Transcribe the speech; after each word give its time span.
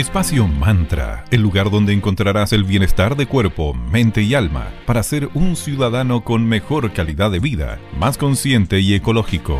Espacio 0.00 0.48
Mantra, 0.48 1.26
el 1.30 1.42
lugar 1.42 1.70
donde 1.70 1.92
encontrarás 1.92 2.54
el 2.54 2.64
bienestar 2.64 3.18
de 3.18 3.26
cuerpo, 3.26 3.74
mente 3.74 4.22
y 4.22 4.32
alma 4.32 4.72
para 4.86 5.02
ser 5.02 5.28
un 5.34 5.56
ciudadano 5.56 6.24
con 6.24 6.48
mejor 6.48 6.90
calidad 6.94 7.30
de 7.30 7.38
vida, 7.38 7.78
más 7.98 8.16
consciente 8.16 8.80
y 8.80 8.94
ecológico. 8.94 9.58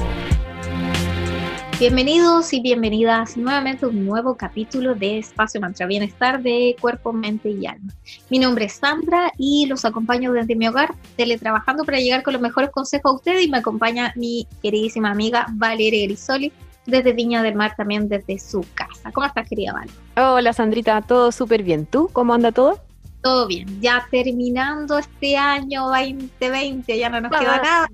Bienvenidos 1.78 2.54
y 2.54 2.62
bienvenidas 2.62 3.36
nuevamente 3.36 3.84
a 3.84 3.88
un 3.88 4.06
nuevo 4.06 4.34
capítulo 4.34 4.94
de 4.94 5.18
Espacio 5.18 5.60
Mantra, 5.60 5.86
bienestar 5.86 6.42
de 6.42 6.74
cuerpo, 6.80 7.12
mente 7.12 7.50
y 7.50 7.66
alma. 7.66 7.92
Mi 8.30 8.38
nombre 8.38 8.64
es 8.64 8.72
Sandra 8.72 9.30
y 9.36 9.66
los 9.66 9.84
acompaño 9.84 10.32
desde 10.32 10.56
mi 10.56 10.68
hogar, 10.68 10.94
teletrabajando 11.16 11.84
para 11.84 11.98
llegar 11.98 12.22
con 12.22 12.32
los 12.32 12.40
mejores 12.40 12.70
consejos 12.70 13.12
a 13.12 13.14
ustedes 13.14 13.44
y 13.44 13.50
me 13.50 13.58
acompaña 13.58 14.14
mi 14.16 14.46
queridísima 14.62 15.10
amiga 15.10 15.44
Valeria 15.50 16.06
Grisoli 16.06 16.50
desde 16.86 17.12
Viña 17.12 17.42
del 17.42 17.54
Mar, 17.54 17.74
también 17.76 18.08
desde 18.08 18.38
su 18.38 18.64
casa. 18.74 19.10
¿Cómo 19.12 19.26
estás, 19.26 19.48
querida 19.48 19.72
Val? 19.72 19.88
Hola, 20.16 20.52
Sandrita, 20.52 21.00
todo 21.02 21.32
súper 21.32 21.62
bien. 21.62 21.86
¿Tú 21.86 22.08
cómo 22.12 22.34
anda 22.34 22.52
todo? 22.52 22.80
Todo 23.22 23.46
bien, 23.46 23.80
ya 23.82 24.06
terminando 24.10 24.98
este 24.98 25.36
año 25.36 25.88
2020, 25.88 26.98
ya 26.98 27.10
no 27.10 27.20
nos 27.20 27.30
queda 27.30 27.58
nada. 27.58 27.88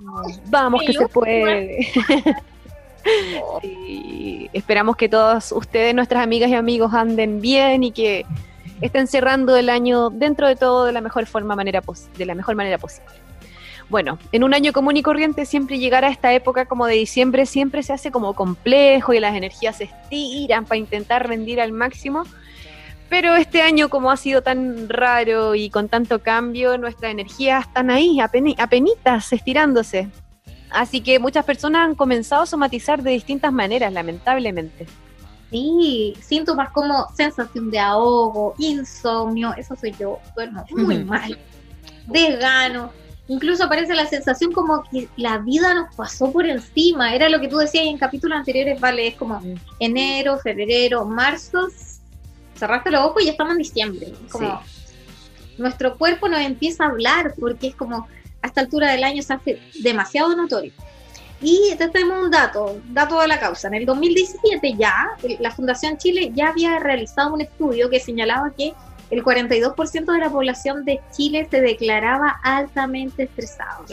Vamos, 0.46 0.82
que 0.86 0.92
se 0.92 1.08
puede. 1.08 1.88
esperamos 4.52 4.96
que 4.96 5.08
todos 5.08 5.52
ustedes, 5.52 5.94
nuestras 5.94 6.22
amigas 6.22 6.50
y 6.50 6.54
amigos, 6.54 6.94
anden 6.94 7.40
bien 7.40 7.82
y 7.82 7.92
que 7.92 8.24
estén 8.80 9.06
cerrando 9.06 9.56
el 9.56 9.68
año 9.68 10.10
dentro 10.10 10.48
de 10.48 10.56
todo 10.56 10.84
de 10.84 10.92
la 10.92 11.00
mejor 11.00 11.26
forma, 11.26 11.56
manera 11.56 11.82
de 12.16 12.26
la 12.26 12.34
mejor 12.34 12.54
manera 12.54 12.78
posible. 12.78 13.10
Bueno, 13.88 14.18
en 14.32 14.42
un 14.42 14.52
año 14.52 14.72
común 14.72 14.96
y 14.96 15.02
corriente 15.02 15.46
siempre 15.46 15.78
llegar 15.78 16.04
a 16.04 16.08
esta 16.08 16.32
época 16.32 16.66
como 16.66 16.86
de 16.86 16.94
diciembre 16.94 17.46
siempre 17.46 17.82
se 17.84 17.92
hace 17.92 18.10
como 18.10 18.34
complejo 18.34 19.12
y 19.12 19.20
las 19.20 19.36
energías 19.36 19.76
se 19.76 19.84
estiran 19.84 20.64
para 20.64 20.78
intentar 20.78 21.28
rendir 21.28 21.60
al 21.60 21.72
máximo. 21.72 22.24
Pero 23.08 23.36
este 23.36 23.62
año 23.62 23.88
como 23.88 24.10
ha 24.10 24.16
sido 24.16 24.42
tan 24.42 24.88
raro 24.88 25.54
y 25.54 25.70
con 25.70 25.88
tanto 25.88 26.20
cambio, 26.20 26.76
nuestras 26.76 27.12
energías 27.12 27.66
están 27.66 27.90
ahí, 27.90 28.18
apenitas, 28.20 29.32
estirándose. 29.32 30.08
Así 30.70 31.00
que 31.00 31.20
muchas 31.20 31.44
personas 31.44 31.86
han 31.86 31.94
comenzado 31.94 32.42
a 32.42 32.46
somatizar 32.46 33.02
de 33.02 33.12
distintas 33.12 33.52
maneras, 33.52 33.92
lamentablemente. 33.92 34.86
Sí, 35.50 36.14
síntomas 36.20 36.70
como 36.70 37.06
sensación 37.14 37.70
de 37.70 37.78
ahogo, 37.78 38.54
insomnio, 38.58 39.54
eso 39.56 39.76
soy 39.76 39.94
yo, 39.96 40.18
duermo 40.34 40.64
muy 40.70 41.04
mal, 41.04 41.38
desgano, 42.06 42.90
Incluso 43.28 43.64
aparece 43.64 43.94
la 43.94 44.06
sensación 44.06 44.52
como 44.52 44.84
que 44.84 45.08
la 45.16 45.38
vida 45.38 45.74
nos 45.74 45.94
pasó 45.94 46.30
por 46.30 46.46
encima. 46.46 47.14
Era 47.14 47.28
lo 47.28 47.40
que 47.40 47.48
tú 47.48 47.56
decías 47.56 47.84
en 47.84 47.98
capítulos 47.98 48.38
anteriores, 48.38 48.80
vale, 48.80 49.08
es 49.08 49.14
como 49.16 49.42
enero, 49.80 50.38
febrero, 50.38 51.04
marzo, 51.04 51.68
cerraste 52.56 52.90
los 52.90 53.02
ojos 53.02 53.22
y 53.22 53.26
ya 53.26 53.32
estamos 53.32 53.52
en 53.52 53.58
diciembre. 53.58 54.12
Como 54.30 54.62
nuestro 55.58 55.96
cuerpo 55.96 56.28
nos 56.28 56.40
empieza 56.40 56.84
a 56.84 56.88
hablar 56.88 57.34
porque 57.38 57.68
es 57.68 57.74
como 57.74 58.06
a 58.42 58.46
esta 58.46 58.60
altura 58.60 58.92
del 58.92 59.02
año 59.04 59.22
se 59.22 59.34
hace 59.34 59.60
demasiado 59.82 60.36
notorio. 60.36 60.72
Y 61.40 61.74
te 61.76 61.88
tenemos 61.88 62.24
un 62.24 62.30
dato, 62.30 62.80
dato 62.90 63.20
de 63.20 63.28
la 63.28 63.38
causa. 63.38 63.68
En 63.68 63.74
el 63.74 63.86
2017 63.86 64.74
ya, 64.78 65.10
la 65.38 65.50
Fundación 65.50 65.98
Chile 65.98 66.32
ya 66.34 66.48
había 66.48 66.78
realizado 66.78 67.34
un 67.34 67.42
estudio 67.42 67.90
que 67.90 68.00
señalaba 68.00 68.52
que 68.56 68.72
el 69.10 69.22
42% 69.22 70.12
de 70.12 70.18
la 70.18 70.30
población 70.30 70.84
de 70.84 71.00
Chile 71.16 71.46
se 71.50 71.60
declaraba 71.60 72.40
altamente 72.42 73.24
estresado. 73.24 73.84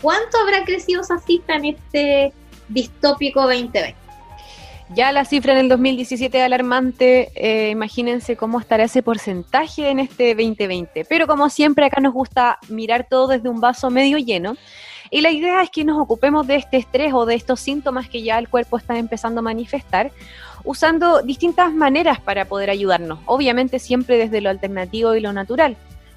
¿Cuánto 0.00 0.38
habrá 0.38 0.64
crecido 0.64 1.02
esa 1.02 1.18
cifra 1.18 1.56
en 1.56 1.64
este 1.66 2.32
distópico 2.68 3.42
2020? 3.42 3.94
Ya 4.90 5.10
la 5.10 5.24
cifra 5.24 5.52
en 5.52 5.58
el 5.58 5.68
2017 5.68 6.38
es 6.38 6.44
alarmante, 6.44 7.32
eh, 7.34 7.70
imagínense 7.70 8.36
cómo 8.36 8.60
estará 8.60 8.84
ese 8.84 9.02
porcentaje 9.02 9.90
en 9.90 9.98
este 9.98 10.34
2020. 10.34 11.04
Pero 11.06 11.26
como 11.26 11.50
siempre 11.50 11.86
acá 11.86 12.00
nos 12.00 12.12
gusta 12.12 12.58
mirar 12.68 13.06
todo 13.10 13.26
desde 13.26 13.48
un 13.48 13.60
vaso 13.60 13.90
medio 13.90 14.16
lleno. 14.18 14.56
Y 15.10 15.22
la 15.22 15.30
idea 15.30 15.62
es 15.62 15.70
que 15.70 15.84
nos 15.84 15.98
ocupemos 16.00 16.46
de 16.46 16.56
este 16.56 16.76
estrés 16.76 17.12
o 17.12 17.26
de 17.26 17.34
estos 17.34 17.60
síntomas 17.60 18.08
que 18.08 18.22
ya 18.22 18.38
el 18.38 18.48
cuerpo 18.48 18.76
está 18.76 18.96
empezando 18.96 19.40
a 19.40 19.42
manifestar, 19.42 20.12
usando 20.66 21.22
distintas 21.22 21.72
maneras 21.72 22.20
para 22.20 22.44
poder 22.44 22.68
ayudarnos, 22.70 23.20
obviamente 23.24 23.78
siempre 23.78 24.18
desde 24.18 24.40
lo 24.40 24.50
alternativo 24.50 25.14
y 25.14 25.20
lo 25.20 25.32
natural. 25.32 25.76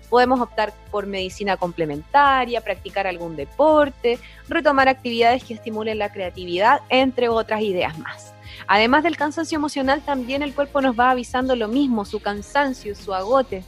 Podemos 0.09 0.41
optar 0.41 0.73
por 0.89 1.05
medicina 1.05 1.55
complementaria, 1.55 2.61
practicar 2.61 3.05
algún 3.05 3.35
deporte, 3.35 4.17
retomar 4.49 4.89
actividades 4.89 5.43
que 5.43 5.53
estimulen 5.53 5.99
la 5.99 6.11
creatividad, 6.11 6.81
entre 6.89 7.29
otras 7.29 7.61
ideas 7.61 7.97
más. 7.99 8.33
Además 8.65 9.03
del 9.03 9.17
cansancio 9.17 9.55
emocional, 9.55 10.01
también 10.01 10.41
el 10.41 10.55
cuerpo 10.55 10.81
nos 10.81 10.99
va 10.99 11.11
avisando 11.11 11.55
lo 11.55 11.67
mismo, 11.67 12.03
su 12.03 12.19
cansancio, 12.19 12.95
su 12.95 13.13
agote. 13.13 13.63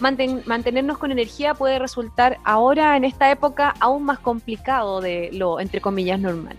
mantenernos 0.00 0.98
con 0.98 1.12
energía 1.12 1.54
puede 1.54 1.78
resultar 1.78 2.38
ahora 2.44 2.94
en 2.98 3.04
esta 3.04 3.30
época 3.30 3.74
aún 3.80 4.02
más 4.04 4.18
complicado 4.18 5.00
de 5.00 5.30
lo, 5.32 5.60
entre 5.60 5.80
comillas, 5.80 6.20
normal. 6.20 6.56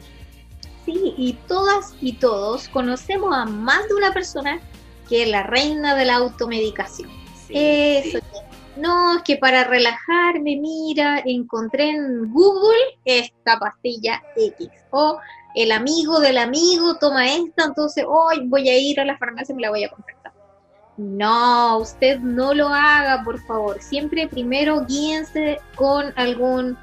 Sí, 0.91 1.13
y 1.17 1.33
todas 1.47 1.95
y 2.01 2.13
todos 2.13 2.67
conocemos 2.67 3.35
a 3.35 3.45
más 3.45 3.87
de 3.87 3.95
una 3.95 4.11
persona 4.13 4.59
que 5.07 5.23
es 5.23 5.29
la 5.29 5.43
reina 5.43 5.95
de 5.95 6.05
la 6.05 6.15
automedicación. 6.15 7.09
Eso. 7.49 8.19
No, 8.77 9.17
es 9.17 9.23
que 9.23 9.37
para 9.37 9.65
relajarme, 9.65 10.57
mira, 10.57 11.21
encontré 11.25 11.89
en 11.89 12.31
Google 12.31 12.79
esta 13.05 13.59
pastilla 13.59 14.23
X. 14.35 14.69
O 14.91 15.19
el 15.55 15.71
amigo 15.71 16.19
del 16.19 16.37
amigo 16.37 16.95
toma 16.95 17.27
esta, 17.27 17.65
entonces 17.65 18.05
hoy 18.07 18.47
voy 18.47 18.69
a 18.69 18.77
ir 18.77 18.99
a 18.99 19.05
la 19.05 19.17
farmacia 19.17 19.53
y 19.53 19.55
me 19.57 19.61
la 19.63 19.69
voy 19.69 19.83
a 19.83 19.89
comprar. 19.89 20.17
No, 20.97 21.79
usted 21.79 22.19
no 22.19 22.53
lo 22.53 22.67
haga, 22.67 23.23
por 23.23 23.39
favor. 23.45 23.81
Siempre 23.81 24.27
primero 24.27 24.85
guíense 24.85 25.59
con 25.75 26.13
algún 26.15 26.77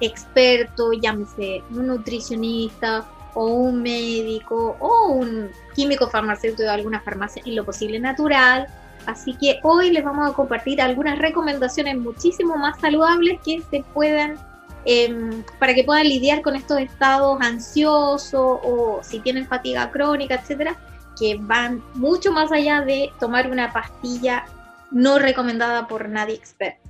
experto, 0.00 0.92
llámese 0.92 1.62
un 1.70 1.86
nutricionista 1.86 3.06
o 3.34 3.46
un 3.46 3.82
médico 3.82 4.76
o 4.78 5.12
un 5.12 5.50
químico 5.74 6.08
farmacéutico 6.08 6.62
de 6.62 6.70
alguna 6.70 7.00
farmacia 7.00 7.42
en 7.44 7.56
lo 7.56 7.64
posible 7.64 7.98
natural. 7.98 8.66
Así 9.06 9.34
que 9.34 9.60
hoy 9.62 9.90
les 9.90 10.04
vamos 10.04 10.30
a 10.30 10.34
compartir 10.34 10.80
algunas 10.80 11.18
recomendaciones 11.18 11.96
muchísimo 11.96 12.56
más 12.56 12.78
saludables 12.80 13.40
que 13.44 13.62
se 13.70 13.82
puedan 13.94 14.38
em, 14.84 15.42
para 15.58 15.74
que 15.74 15.84
puedan 15.84 16.08
lidiar 16.08 16.42
con 16.42 16.54
estos 16.54 16.78
estados 16.78 17.40
ansiosos 17.40 18.60
o 18.62 19.00
si 19.02 19.20
tienen 19.20 19.46
fatiga 19.46 19.90
crónica, 19.90 20.34
etcétera, 20.34 20.76
que 21.18 21.36
van 21.40 21.82
mucho 21.94 22.32
más 22.32 22.52
allá 22.52 22.82
de 22.82 23.10
tomar 23.18 23.50
una 23.50 23.72
pastilla 23.72 24.44
no 24.90 25.18
recomendada 25.18 25.86
por 25.86 26.08
nadie 26.08 26.34
experto. 26.34 26.80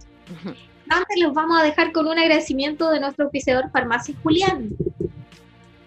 Antes 0.88 1.20
los 1.20 1.32
vamos 1.32 1.60
a 1.60 1.64
dejar 1.64 1.92
con 1.92 2.06
un 2.08 2.18
agradecimiento 2.18 2.90
de 2.90 3.00
nuestro 3.00 3.28
oficiador 3.28 3.70
Farmacia 3.70 4.14
Julián. 4.22 4.70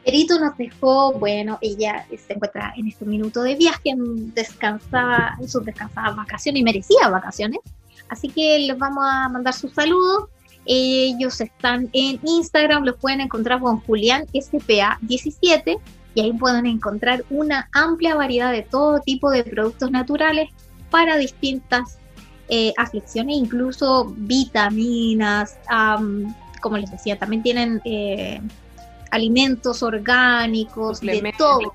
Perito 0.04 0.40
nos 0.40 0.58
dejó, 0.58 1.14
bueno, 1.14 1.58
ella 1.62 2.06
se 2.10 2.34
encuentra 2.34 2.74
en 2.76 2.88
este 2.88 3.06
minuto 3.06 3.42
de 3.42 3.56
viaje, 3.56 3.94
descansaba, 3.96 5.38
en 5.40 5.48
sus 5.48 5.64
descansadas 5.64 6.16
vacaciones 6.16 6.60
y 6.60 6.64
merecía 6.64 7.10
vacaciones. 7.10 7.60
Así 8.10 8.28
que 8.28 8.60
les 8.60 8.78
vamos 8.78 9.06
a 9.08 9.30
mandar 9.30 9.54
sus 9.54 9.74
saludos. 9.74 10.30
Ellos 10.66 11.40
están 11.42 11.90
en 11.94 12.20
Instagram, 12.24 12.84
los 12.84 12.98
pueden 12.98 13.22
encontrar 13.22 13.60
con 13.60 13.80
Julián 13.82 14.26
SPA17 14.34 15.80
y 16.16 16.22
ahí 16.22 16.34
pueden 16.34 16.66
encontrar 16.66 17.24
una 17.30 17.70
amplia 17.74 18.16
variedad 18.16 18.52
de 18.52 18.62
todo 18.62 19.00
tipo 19.00 19.30
de 19.32 19.44
productos 19.44 19.90
naturales 19.92 20.50
para 20.90 21.18
distintas 21.18 21.98
eh, 22.50 22.74
aflicciones, 22.78 23.38
incluso 23.38 24.14
vitaminas, 24.18 25.58
como 26.62 26.78
les 26.78 26.92
decía, 26.92 27.18
también 27.18 27.42
tienen 27.42 27.82
eh, 27.84 28.42
alimentos 29.14 29.84
orgánicos, 29.84 31.00
de 31.02 31.34
todo. 31.38 31.74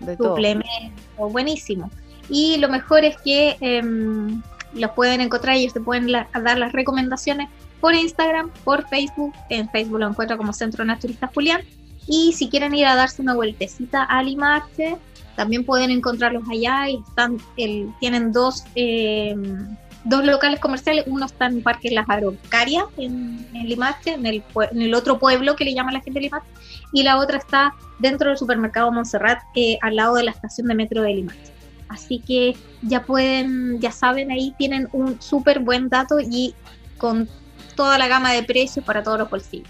De 0.00 0.16
suplementos, 0.16 1.32
buenísimo. 1.32 1.90
Y 2.28 2.56
lo 2.56 2.68
mejor 2.68 3.04
es 3.04 3.16
que 3.18 3.56
em, 3.60 4.42
los 4.72 4.90
pueden 4.92 5.20
encontrar, 5.20 5.56
ellos 5.56 5.74
te 5.74 5.80
pueden 5.80 6.10
dar 6.10 6.58
las 6.58 6.72
recomendaciones 6.72 7.48
por 7.80 7.94
Instagram, 7.94 8.50
por 8.64 8.88
Facebook. 8.88 9.34
En 9.50 9.68
Facebook 9.70 10.00
lo 10.00 10.08
encuentro 10.08 10.36
como 10.36 10.52
Centro 10.52 10.84
Naturista 10.84 11.30
Julián. 11.32 11.60
Y 12.06 12.32
si 12.32 12.48
quieren 12.48 12.74
ir 12.74 12.86
a 12.86 12.96
darse 12.96 13.20
una 13.20 13.34
vueltecita 13.34 14.04
a 14.04 14.22
Limache, 14.22 14.96
también 15.34 15.64
pueden 15.64 15.90
encontrarlos 15.90 16.44
allá 16.50 16.88
y 16.88 17.02
están, 17.06 17.36
el, 17.56 17.92
tienen 18.00 18.32
dos 18.32 18.64
em, 18.74 19.76
dos 20.06 20.24
locales 20.24 20.60
comerciales, 20.60 21.04
uno 21.06 21.26
está 21.26 21.46
en 21.46 21.62
Parque 21.62 21.90
Las 21.90 22.08
Araucarias, 22.08 22.84
en, 22.96 23.46
Limache, 23.52 24.14
en 24.14 24.24
el, 24.26 24.42
en 24.70 24.82
el 24.82 24.94
otro 24.94 25.18
pueblo 25.18 25.56
que 25.56 25.64
le 25.64 25.74
llama 25.74 25.92
la 25.92 26.00
gente 26.00 26.20
Limache, 26.20 26.46
y 26.92 27.02
la 27.02 27.18
otra 27.18 27.38
está 27.38 27.74
dentro 27.98 28.28
del 28.28 28.38
supermercado 28.38 28.90
Montserrat, 28.92 29.40
eh, 29.54 29.78
al 29.82 29.96
lado 29.96 30.14
de 30.14 30.24
la 30.24 30.30
estación 30.30 30.68
de 30.68 30.74
metro 30.74 31.02
de 31.02 31.14
Limache. 31.14 31.52
Así 31.88 32.20
que 32.20 32.56
ya 32.82 33.02
pueden, 33.02 33.80
ya 33.80 33.90
saben, 33.90 34.30
ahí 34.30 34.54
tienen 34.58 34.88
un 34.92 35.20
súper 35.20 35.60
buen 35.60 35.88
dato 35.88 36.18
y 36.20 36.54
con 36.98 37.28
toda 37.74 37.98
la 37.98 38.08
gama 38.08 38.32
de 38.32 38.42
precios 38.42 38.84
para 38.84 39.02
todos 39.02 39.18
los 39.18 39.30
bolsillos. 39.30 39.68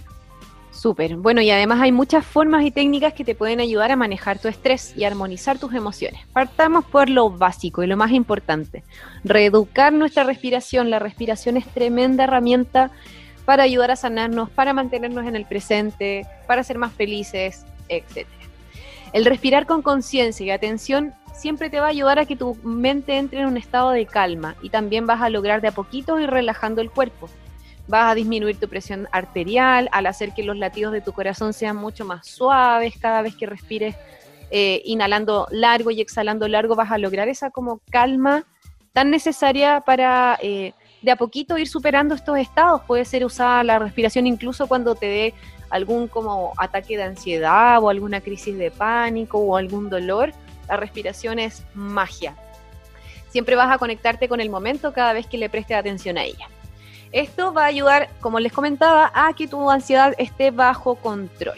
Súper. 0.77 1.17
Bueno, 1.17 1.41
y 1.41 1.51
además 1.51 1.81
hay 1.81 1.91
muchas 1.91 2.25
formas 2.25 2.63
y 2.65 2.71
técnicas 2.71 3.15
que 3.15 3.25
te 3.25 3.35
pueden 3.35 3.61
ayudar 3.61 3.93
a 3.93 3.97
manejar 3.97 4.39
tu 4.39 4.47
estrés 4.47 4.93
y 4.95 5.05
armonizar 5.05 5.59
tus 5.59 5.73
emociones. 5.73 6.21
Partamos 6.35 6.85
por 6.85 7.09
lo 7.09 7.31
básico 7.31 7.83
y 7.83 7.87
lo 7.87 7.97
más 7.97 8.13
importante. 8.13 8.85
Reeducar 9.25 9.95
nuestra 9.95 10.25
respiración. 10.25 10.91
La 10.91 10.99
respiración 10.99 11.57
es 11.57 11.67
tremenda 11.67 12.25
herramienta 12.25 12.91
para 13.47 13.63
ayudar 13.63 13.91
a 13.91 13.97
sanarnos, 13.97 14.51
para 14.51 14.75
mantenernos 14.75 15.25
en 15.27 15.35
el 15.35 15.47
presente, 15.47 16.27
para 16.47 16.63
ser 16.63 16.77
más 16.77 16.93
felices, 16.93 17.65
etc. 17.89 18.27
El 19.15 19.25
respirar 19.25 19.65
con 19.65 19.81
conciencia 19.81 20.45
y 20.45 20.51
atención 20.51 21.15
siempre 21.35 21.71
te 21.71 21.81
va 21.81 21.87
a 21.87 21.91
ayudar 21.91 22.19
a 22.19 22.27
que 22.27 22.37
tu 22.37 22.55
mente 22.63 23.17
entre 23.17 23.41
en 23.41 23.47
un 23.47 23.57
estado 23.57 23.91
de 23.91 24.05
calma 24.05 24.57
y 24.61 24.69
también 24.69 25.07
vas 25.07 25.23
a 25.23 25.31
lograr 25.31 25.63
de 25.63 25.69
a 25.69 25.73
poquito 25.73 26.21
ir 26.21 26.29
relajando 26.29 26.83
el 26.83 26.91
cuerpo 26.91 27.31
vas 27.89 28.13
a 28.13 28.15
disminuir 28.15 28.59
tu 28.59 28.69
presión 28.69 29.09
arterial 29.13 29.89
al 29.93 30.07
hacer 30.07 30.33
que 30.33 30.43
los 30.43 30.57
latidos 30.57 30.93
de 30.93 31.01
tu 31.01 31.13
corazón 31.13 31.53
sean 31.53 31.77
mucho 31.77 32.05
más 32.05 32.27
suaves 32.27 32.95
cada 33.01 33.23
vez 33.23 33.37
que 33.37 33.47
respires 33.47 33.95
eh, 34.51 34.83
inhalando 34.85 35.49
largo 35.51 35.91
y 35.91 36.01
exhalando 36.01 36.47
largo 36.49 36.77
vas 36.77 36.91
a 36.91 36.99
lograr 36.99 37.29
esa 37.29 37.51
como 37.51 37.81
calma 37.91 38.45
tan 38.93 39.11
necesaria 39.11 39.81
para 39.81 40.39
eh, 40.41 40.73
de 41.03 41.11
a 41.11 41.17
poquito 41.17 41.59
ir 41.59 41.69
superando 41.69 42.15
estos 42.15 42.39
estados. 42.39 42.83
Puede 42.87 43.05
ser 43.05 43.25
usada 43.25 43.63
la 43.63 43.79
respiración 43.79 44.27
incluso 44.27 44.67
cuando 44.67 44.95
te 44.95 45.07
dé 45.07 45.35
algún 45.71 46.09
como 46.09 46.53
ataque 46.57 46.97
de 46.97 47.03
ansiedad 47.03 47.83
o 47.83 47.91
alguna 47.91 48.21
crisis 48.21 48.57
de 48.57 48.71
pánico 48.71 49.39
o 49.39 49.57
algún 49.57 49.91
dolor. 49.91 50.33
La 50.69 50.77
respiración 50.77 51.39
es 51.39 51.65
magia. 51.75 52.35
Siempre 53.29 53.55
vas 53.55 53.71
a 53.71 53.79
conectarte 53.79 54.29
con 54.29 54.41
el 54.41 54.49
momento 54.49 54.93
cada 54.93 55.13
vez 55.13 55.27
que 55.27 55.39
le 55.39 55.51
prestes 55.51 55.77
atención 55.77 56.17
a 56.17 56.25
ella. 56.25 56.49
Esto 57.17 57.51
va 57.51 57.63
a 57.63 57.69
ayudar, 57.69 58.11
como 58.21 58.41
les 58.41 58.53
comentaba, 58.53 59.11
a 59.15 59.33
que 59.33 59.49
tu 59.49 59.71
ansiedad 59.71 60.13
esté 60.19 60.51
bajo 60.51 60.97
control. 60.97 61.57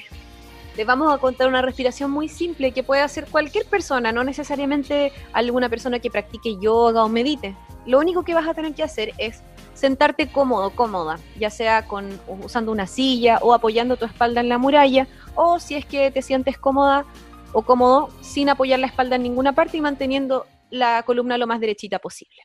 Les 0.77 0.87
vamos 0.87 1.13
a 1.13 1.19
contar 1.19 1.49
una 1.49 1.63
respiración 1.63 2.13
muy 2.13 2.29
simple 2.29 2.71
que 2.71 2.85
puede 2.85 3.01
hacer 3.01 3.27
cualquier 3.27 3.67
persona, 3.67 4.13
no 4.13 4.23
necesariamente 4.23 5.11
alguna 5.33 5.69
persona 5.69 5.99
que 5.99 6.13
practique 6.13 6.59
yoga 6.61 7.03
o 7.03 7.09
medite. 7.09 7.57
Lo 7.87 7.99
único 7.99 8.23
que 8.23 8.35
vas 8.35 8.47
a 8.47 8.55
tener 8.55 8.73
que 8.73 8.85
hacer 8.85 9.11
es 9.19 9.43
sentarte 9.75 10.31
cómodo, 10.31 10.71
cómoda, 10.71 11.19
ya 11.37 11.51
sea 11.51 11.89
con, 11.89 12.21
usando 12.29 12.71
una 12.71 12.87
silla 12.87 13.41
o 13.43 13.53
apoyando 13.53 13.97
tu 13.97 14.05
espalda 14.05 14.41
en 14.41 14.49
la 14.49 14.59
muralla, 14.59 15.09
o 15.35 15.59
si 15.59 15.75
es 15.75 15.85
que 15.85 16.13
te 16.13 16.23
sientes 16.23 16.57
cómoda 16.57 17.05
o 17.53 17.63
cómodo 17.63 18.11
sin 18.21 18.49
apoyar 18.49 18.79
la 18.79 18.87
espalda 18.87 19.17
en 19.17 19.25
ninguna 19.25 19.57
parte 19.57 19.77
y 19.77 19.81
manteniendo 19.81 20.47
la 20.71 21.03
columna 21.03 21.37
lo 21.37 21.49
más 21.49 21.59
derechita 21.59 21.99
posible. 21.99 22.37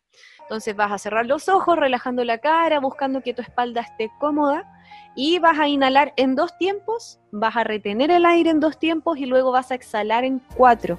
Entonces 0.44 0.76
vas 0.76 0.92
a 0.92 0.98
cerrar 0.98 1.26
los 1.26 1.50
ojos, 1.50 1.78
relajando 1.78 2.24
la 2.24 2.38
cara, 2.38 2.80
buscando 2.80 3.22
que 3.22 3.34
tu 3.34 3.42
espalda 3.42 3.82
esté 3.82 4.12
cómoda 4.20 4.66
y 5.16 5.40
vas 5.40 5.60
a 5.60 5.68
inhalar 5.68 6.14
en 6.18 6.36
dos 6.36 6.58
tiempos, 6.58 7.20
vas 7.32 7.56
a 7.56 7.64
retener 7.64 8.10
el 8.10 8.26
aire 8.26 8.50
en 8.50 8.60
dos 8.60 8.80
tiempos 8.80 9.18
y 9.18 9.26
luego 9.26 9.52
vas 9.52 9.72
a 9.72 9.76
exhalar 9.76 10.24
en 10.24 10.42
cuatro. 10.56 10.98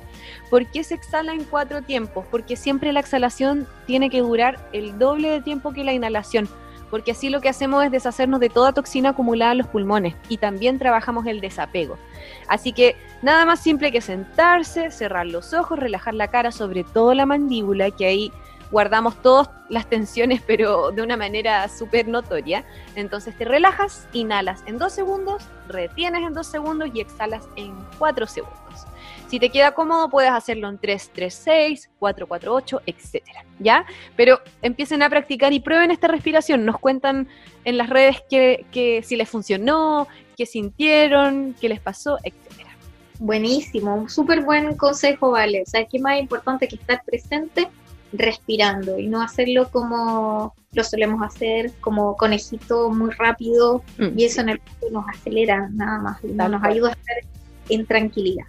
¿Por 0.51 0.67
qué 0.71 0.85
se 0.85 0.95
exhala 0.95 1.33
en 1.33 1.45
cuatro 1.45 1.83
tiempos? 1.83 2.25
Porque 2.31 2.57
siempre 2.57 2.93
la 2.93 3.01
exhalación 3.01 3.67
tiene 3.87 4.11
que 4.11 4.21
durar 4.21 4.59
el 4.73 4.99
doble 4.99 5.31
de 5.31 5.41
tiempo 5.41 5.73
que 5.73 5.85
la 5.85 5.93
inhalación, 5.93 6.49
porque 6.91 7.11
así 7.11 7.29
lo 7.29 7.41
que 7.41 7.49
hacemos 7.49 7.85
es 7.85 7.91
deshacernos 7.91 8.39
de 8.39 8.51
toda 8.51 8.73
toxina 8.73 9.11
acumulada 9.11 9.53
en 9.53 9.59
los 9.59 9.67
pulmones 9.67 10.15
y 10.29 10.39
también 10.39 10.79
trabajamos 10.79 11.27
el 11.27 11.41
desapego. 11.41 11.99
Así 12.47 12.73
que 12.73 12.95
nada 13.21 13.45
más 13.45 13.61
simple 13.61 13.91
que 13.91 14.01
sentarse, 14.01 14.93
cerrar 14.93 15.27
los 15.27 15.55
ojos, 15.55 15.79
relajar 15.79 16.15
la 16.15 16.29
cara, 16.29 16.53
sobre 16.53 16.85
todo 16.85 17.15
la 17.15 17.27
mandíbula, 17.27 17.91
que 17.91 18.07
ahí 18.07 18.33
guardamos 18.75 19.23
todas 19.23 19.49
las 19.69 19.89
tensiones, 19.89 20.43
pero 20.47 20.91
de 20.91 21.01
una 21.01 21.17
manera 21.17 21.69
súper 21.69 22.09
notoria. 22.09 22.65
Entonces 22.97 23.39
te 23.39 23.45
relajas, 23.45 24.09
inhalas 24.13 24.65
en 24.67 24.79
dos 24.79 24.93
segundos, 24.93 25.45
retienes 25.69 26.27
en 26.27 26.35
dos 26.35 26.49
segundos 26.49 26.91
y 26.93 27.01
exhalas 27.01 27.49
en 27.55 27.73
cuatro 27.99 28.27
segundos. 28.27 28.87
Si 29.29 29.39
te 29.39 29.49
queda 29.51 29.73
cómodo, 29.75 30.11
puedes 30.11 30.31
hacerlo 30.31 30.69
en 30.69 30.79
3, 30.79 31.11
3, 31.15 31.35
6, 31.35 31.91
4, 31.99 32.27
4, 32.27 32.55
8, 32.55 32.83
etcétera, 32.87 33.45
¿ya? 33.59 33.87
Pero 34.17 34.41
empiecen 34.61 35.03
a 35.03 35.09
practicar 35.09 35.53
y 35.53 35.61
prueben 35.61 35.91
esta 35.91 36.09
respiración. 36.09 36.65
Nos 36.65 36.79
cuentan 36.79 37.29
en 37.65 37.79
las 37.79 37.91
redes 37.91 38.23
que, 38.29 39.03
si 39.05 39.17
les 39.17 39.29
funcionó, 39.29 40.09
qué 40.37 40.47
sintieron, 40.47 41.55
qué 41.61 41.69
les 41.69 41.81
pasó, 41.81 42.19
etcétera. 42.23 42.71
Buenísimo, 43.19 44.09
súper 44.09 44.43
buen 44.43 44.77
consejo, 44.77 45.31
Vale. 45.31 45.63
O 45.63 45.67
sea, 45.67 45.85
qué 45.85 45.99
más 45.99 46.21
importante 46.21 46.69
que 46.69 46.77
estar 46.77 47.03
presente 47.05 47.69
respirando 48.17 48.99
y 48.99 49.09
no 49.09 49.21
hacerlo 49.23 49.69
como 49.71 50.55
lo 50.73 50.85
solemos 50.85 51.23
hacer, 51.23 51.73
como 51.81 52.17
conejito 52.17 52.91
muy 52.91 53.11
rápido 53.11 53.83
mm, 53.99 54.19
y 54.19 54.25
eso 54.25 54.41
en 54.41 54.51
el 54.51 54.61
nos 54.91 55.05
acelera 55.09 55.69
nada 55.73 55.99
más, 55.99 56.25
nos 56.25 56.65
ayuda 56.65 56.91
a 56.91 56.93
estar 56.93 57.17
en 57.69 57.87
tranquilidad. 57.87 58.45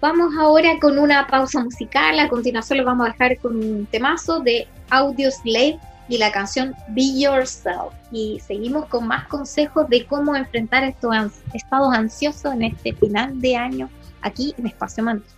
Vamos 0.00 0.34
ahora 0.38 0.78
con 0.80 0.98
una 0.98 1.26
pausa 1.26 1.64
musical, 1.64 2.18
a 2.18 2.28
continuación 2.28 2.78
lo 2.78 2.84
vamos 2.84 3.06
a 3.06 3.12
dejar 3.12 3.38
con 3.38 3.56
un 3.56 3.86
temazo 3.86 4.40
de 4.40 4.68
Audio 4.90 5.30
Slave 5.30 5.78
y 6.08 6.18
la 6.18 6.30
canción 6.30 6.74
Be 6.88 7.18
Yourself. 7.18 7.94
Y 8.12 8.38
seguimos 8.46 8.86
con 8.86 9.08
más 9.08 9.26
consejos 9.28 9.88
de 9.88 10.04
cómo 10.04 10.36
enfrentar 10.36 10.84
estos 10.84 11.14
estados 11.54 11.94
ansiosos 11.94 12.52
en 12.52 12.64
este 12.64 12.92
final 12.92 13.40
de 13.40 13.56
año 13.56 13.88
aquí 14.20 14.54
en 14.58 14.66
Espacio 14.66 15.04
Manto. 15.04 15.28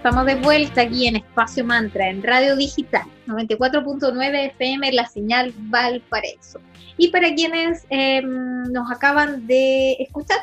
Estamos 0.00 0.24
de 0.24 0.36
vuelta 0.36 0.80
aquí 0.80 1.06
en 1.06 1.16
Espacio 1.16 1.62
Mantra, 1.62 2.08
en 2.08 2.22
Radio 2.22 2.56
Digital, 2.56 3.04
94.9 3.26 4.46
FM, 4.52 4.92
la 4.92 5.04
señal 5.04 5.52
Valparaíso. 5.54 6.58
Y 6.96 7.08
para 7.08 7.34
quienes 7.34 7.84
em, 7.90 8.62
nos 8.72 8.90
acaban 8.90 9.46
de 9.46 9.98
escuchar, 10.00 10.38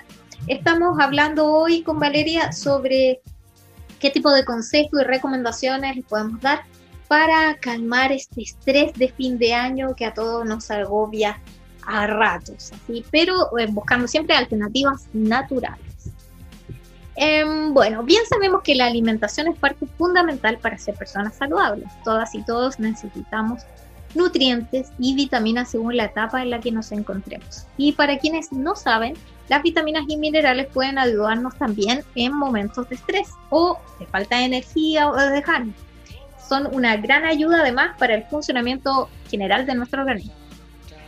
estamos 0.46 1.00
hablando 1.00 1.52
hoy 1.52 1.82
con 1.82 2.00
Valeria 2.00 2.52
sobre 2.52 3.20
qué 4.00 4.12
tipo 4.12 4.32
de 4.32 4.46
consejos 4.46 5.02
y 5.02 5.06
recomendaciones 5.06 5.96
les 5.96 6.06
podemos 6.06 6.40
dar 6.40 6.62
para 7.08 7.58
calmar 7.60 8.12
este 8.12 8.44
estrés 8.44 8.94
de 8.94 9.08
fin 9.10 9.40
de 9.40 9.56
año 9.56 9.96
que 9.96 10.06
a 10.06 10.14
todos 10.14 10.46
nos 10.46 10.70
agobia 10.70 11.42
a 11.82 12.06
ratos, 12.06 12.74
así, 12.74 13.04
pero 13.10 13.58
eh, 13.58 13.66
buscando 13.72 14.08
siempre 14.08 14.36
alternativas 14.36 15.08
naturales. 15.14 15.87
Em, 17.20 17.74
bueno, 17.74 18.04
bien 18.04 18.22
sabemos 18.30 18.62
que 18.62 18.76
la 18.76 18.86
alimentación 18.86 19.48
es 19.48 19.58
parte 19.58 19.88
fundamental 19.98 20.60
para 20.60 20.78
ser 20.78 20.94
personas 20.94 21.36
saludables. 21.36 21.90
Todas 22.04 22.36
y 22.36 22.44
todos 22.44 22.80
necesitamos 22.80 23.64
nutrientes 24.14 24.92
y 25.00 25.16
vitaminas 25.16 25.72
según 25.72 25.98
la 25.98 26.06
etapa 26.06 26.44
en 26.44 26.52
la 26.52 26.60
que 26.60 26.72
nos 26.72 26.92
encontremos. 26.92 27.66
Y 27.76 27.94
para 27.94 28.20
quienes 28.20 28.52
no 28.52 28.76
saben, 28.76 29.16
las 29.50 29.64
vitaminas 29.64 30.04
y 30.08 30.18
minerales 30.18 30.68
pueden 30.68 31.00
ayudarnos 31.00 31.56
también 31.58 32.04
en 32.14 32.34
momentos 32.34 32.88
de 32.88 32.96
estrés 32.96 33.30
o 33.50 33.80
de 34.00 34.06
falta 34.06 34.38
de 34.38 34.46
energía 34.46 35.10
o 35.10 35.16
de 35.16 35.32
desgano. 35.32 35.74
Son 36.48 36.68
una 36.72 36.98
gran 36.98 37.26
ayuda 37.26 37.62
además 37.62 37.98
para 37.98 38.14
el 38.14 38.26
funcionamiento 38.26 39.10
general 39.28 39.66
de 39.66 39.74
nuestro 39.74 40.02
organismo 40.02 40.37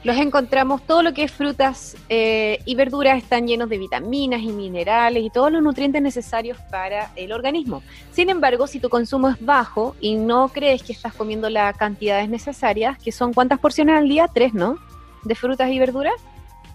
los 0.03 0.18
encontramos, 0.18 0.82
todo 0.84 1.03
lo 1.03 1.13
que 1.13 1.24
es 1.24 1.32
frutas 1.32 1.98
eh, 2.08 2.60
y 2.65 2.75
verduras 2.75 3.18
están 3.18 3.48
llenos 3.48 3.70
de 3.70 3.77
vitaminas 3.77 4.41
y 4.41 4.48
minerales 4.48 5.24
y 5.24 5.29
todos 5.29 5.51
los 5.51 5.62
nutrientes 5.62 6.01
necesarios 6.01 6.58
para 6.72 7.12
el 7.15 7.34
organismo. 7.34 7.84
Sin 8.12 8.29
embargo, 8.29 8.68
si 8.68 8.79
tu 8.79 8.89
consumo 8.89 9.29
es 9.29 9.44
bajo 9.44 9.96
y 10.00 10.15
no 10.15 10.50
crees 10.50 10.84
que 10.84 10.94
estás 10.94 11.13
comiendo 11.13 11.50
las 11.50 11.75
cantidades 11.77 12.29
necesarias, 12.29 12.98
que 12.98 13.12
son 13.12 13.34
cuántas 13.34 13.60
porciones 13.60 13.96
al 13.96 14.08
día, 14.08 14.29
tres, 14.34 14.53
¿no? 14.53 14.77
De 15.24 15.36
frutas 15.36 15.70
y 15.70 15.79
verduras. 15.79 16.15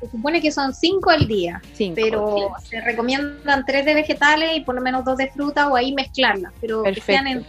Se 0.00 0.10
supone 0.10 0.42
que 0.42 0.52
son 0.52 0.74
cinco 0.74 1.08
al 1.08 1.26
día, 1.26 1.62
pero 1.94 2.52
se 2.62 2.80
recomiendan 2.82 3.64
tres 3.64 3.86
de 3.86 3.94
vegetales 3.94 4.50
y 4.56 4.60
por 4.60 4.74
lo 4.74 4.82
menos 4.82 5.02
dos 5.02 5.16
de 5.16 5.30
fruta 5.30 5.68
o 5.68 5.76
ahí 5.76 5.94
mezclarlas, 5.94 6.52
pero 6.60 6.82
que 6.82 7.00
sean 7.00 7.26
en 7.26 7.46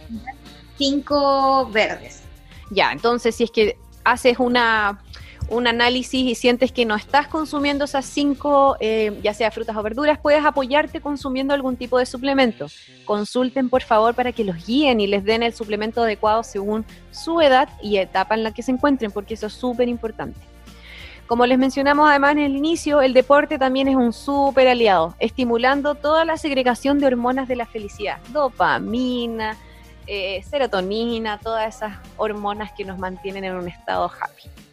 cinco 0.78 1.68
verdes. 1.70 2.22
Ya, 2.70 2.92
entonces 2.92 3.34
si 3.34 3.44
es 3.44 3.50
que 3.50 3.76
haces 4.04 4.38
una 4.38 5.00
un 5.48 5.66
análisis 5.66 6.26
y 6.26 6.34
sientes 6.34 6.72
que 6.72 6.84
no 6.84 6.96
estás 6.96 7.28
consumiendo 7.28 7.84
esas 7.84 8.04
cinco, 8.04 8.76
eh, 8.80 9.18
ya 9.22 9.32
sea 9.32 9.50
frutas 9.50 9.76
o 9.76 9.82
verduras, 9.82 10.18
puedes 10.18 10.44
apoyarte 10.44 11.00
consumiendo 11.00 11.54
algún 11.54 11.76
tipo 11.76 11.98
de 11.98 12.06
suplemento. 12.06 12.66
Consulten 13.04 13.68
por 13.68 13.82
favor 13.82 14.14
para 14.14 14.32
que 14.32 14.44
los 14.44 14.66
guíen 14.66 15.00
y 15.00 15.06
les 15.06 15.24
den 15.24 15.42
el 15.42 15.52
suplemento 15.52 16.02
adecuado 16.02 16.42
según 16.42 16.84
su 17.10 17.40
edad 17.40 17.68
y 17.80 17.98
etapa 17.98 18.34
en 18.34 18.42
la 18.42 18.52
que 18.52 18.62
se 18.62 18.72
encuentren, 18.72 19.12
porque 19.12 19.34
eso 19.34 19.46
es 19.46 19.52
súper 19.52 19.88
importante. 19.88 20.40
Como 21.26 21.44
les 21.44 21.58
mencionamos 21.58 22.08
además 22.08 22.32
en 22.32 22.38
el 22.38 22.56
inicio, 22.56 23.00
el 23.00 23.12
deporte 23.12 23.58
también 23.58 23.88
es 23.88 23.96
un 23.96 24.12
súper 24.12 24.68
aliado, 24.68 25.16
estimulando 25.18 25.96
toda 25.96 26.24
la 26.24 26.36
segregación 26.36 27.00
de 27.00 27.06
hormonas 27.06 27.48
de 27.48 27.56
la 27.56 27.66
felicidad, 27.66 28.18
dopamina, 28.32 29.56
eh, 30.06 30.44
serotonina, 30.48 31.38
todas 31.38 31.74
esas 31.74 31.98
hormonas 32.16 32.70
que 32.76 32.84
nos 32.84 32.98
mantienen 32.98 33.42
en 33.42 33.56
un 33.56 33.68
estado 33.68 34.04
happy. 34.04 34.65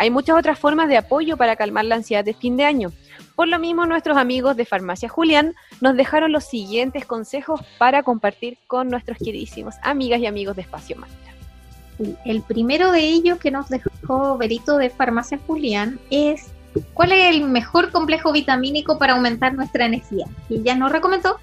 Hay 0.00 0.10
muchas 0.10 0.38
otras 0.38 0.58
formas 0.58 0.88
de 0.88 0.96
apoyo 0.96 1.36
para 1.36 1.56
calmar 1.56 1.84
la 1.84 1.96
ansiedad 1.96 2.24
de 2.24 2.32
fin 2.32 2.56
de 2.56 2.64
año. 2.64 2.90
Por 3.36 3.48
lo 3.48 3.58
mismo, 3.58 3.84
nuestros 3.84 4.16
amigos 4.16 4.56
de 4.56 4.64
Farmacia 4.64 5.10
Julián 5.10 5.54
nos 5.82 5.94
dejaron 5.94 6.32
los 6.32 6.44
siguientes 6.44 7.04
consejos 7.04 7.60
para 7.76 8.02
compartir 8.02 8.56
con 8.66 8.88
nuestros 8.88 9.18
queridísimos 9.18 9.74
amigas 9.82 10.20
y 10.20 10.26
amigos 10.26 10.56
de 10.56 10.62
Espacio 10.62 10.96
Mantra. 10.96 11.34
El 12.24 12.40
primero 12.40 12.92
de 12.92 13.00
ellos 13.00 13.38
que 13.38 13.50
nos 13.50 13.68
dejó 13.68 14.38
Berito 14.38 14.78
de 14.78 14.88
Farmacia 14.88 15.38
Julián 15.46 16.00
es 16.08 16.46
cuál 16.94 17.12
es 17.12 17.36
el 17.36 17.42
mejor 17.42 17.92
complejo 17.92 18.32
vitamínico 18.32 18.98
para 18.98 19.12
aumentar 19.12 19.52
nuestra 19.52 19.84
energía. 19.84 20.24
Y 20.48 20.62
ya 20.62 20.76
nos 20.76 20.92
recomendó 20.92 21.36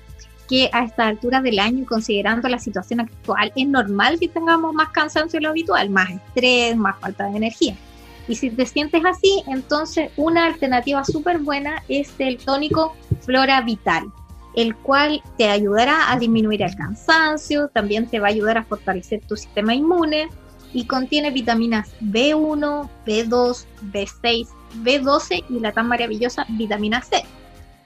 que 0.50 0.72
a 0.74 0.84
esta 0.84 1.06
altura 1.06 1.42
del 1.42 1.60
año, 1.60 1.86
considerando 1.86 2.50
la 2.50 2.58
situación 2.58 3.02
actual, 3.02 3.54
es 3.56 3.68
normal 3.68 4.18
que 4.20 4.30
tengamos 4.30 4.74
más 4.74 4.90
cansancio 4.90 5.38
de 5.38 5.44
lo 5.44 5.50
habitual, 5.50 5.92
más 5.92 6.10
estrés, 6.10 6.76
más 6.76 7.00
falta 7.00 7.26
de 7.26 7.38
energía. 7.38 7.78
Y 8.28 8.36
si 8.36 8.50
te 8.50 8.66
sientes 8.66 9.04
así, 9.06 9.44
entonces 9.48 10.12
una 10.18 10.46
alternativa 10.46 11.04
súper 11.04 11.40
buena 11.40 11.84
es 11.88 12.14
el 12.20 12.38
tónico 12.38 12.96
Flora 13.22 13.62
Vital, 13.62 14.06
el 14.56 14.76
cual 14.76 15.22
te 15.38 15.50
ayudará 15.50 16.12
a 16.12 16.20
disminuir 16.20 16.62
el 16.62 16.76
cansancio, 16.76 17.70
también 17.70 18.08
te 18.08 18.20
va 18.20 18.28
a 18.28 18.32
ayudar 18.32 18.58
a 18.58 18.64
fortalecer 18.64 19.22
tu 19.22 19.38
sistema 19.38 19.74
inmune 19.74 20.30
y 20.74 20.86
contiene 20.86 21.32
vitaminas 21.32 21.96
B1, 22.02 22.90
B2, 23.06 23.66
B6, 23.92 24.48
B12 24.84 25.46
y 25.50 25.60
la 25.60 25.72
tan 25.72 25.88
maravillosa 25.88 26.46
vitamina 26.50 27.02
C. 27.02 27.24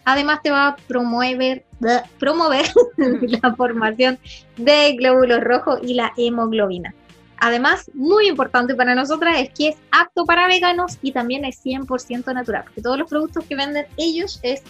Además 0.05 0.41
te 0.41 0.49
va 0.49 0.69
a 0.69 0.75
promover, 0.75 1.65
promover 2.19 2.65
la 3.21 3.55
formación 3.55 4.17
de 4.57 4.95
glóbulos 4.97 5.41
rojos 5.41 5.79
y 5.83 5.93
la 5.93 6.11
hemoglobina. 6.17 6.95
Además, 7.43 7.89
muy 7.95 8.27
importante 8.27 8.75
para 8.75 8.93
nosotras 8.93 9.39
es 9.39 9.49
que 9.49 9.69
es 9.69 9.75
apto 9.91 10.25
para 10.25 10.47
veganos 10.47 10.99
y 11.01 11.11
también 11.11 11.43
es 11.43 11.59
100% 11.65 12.35
natural, 12.35 12.65
porque 12.65 12.83
todos 12.83 12.99
los 12.99 13.09
productos 13.09 13.43
que 13.45 13.55
venden 13.55 13.87
ellos 13.97 14.39
es, 14.43 14.61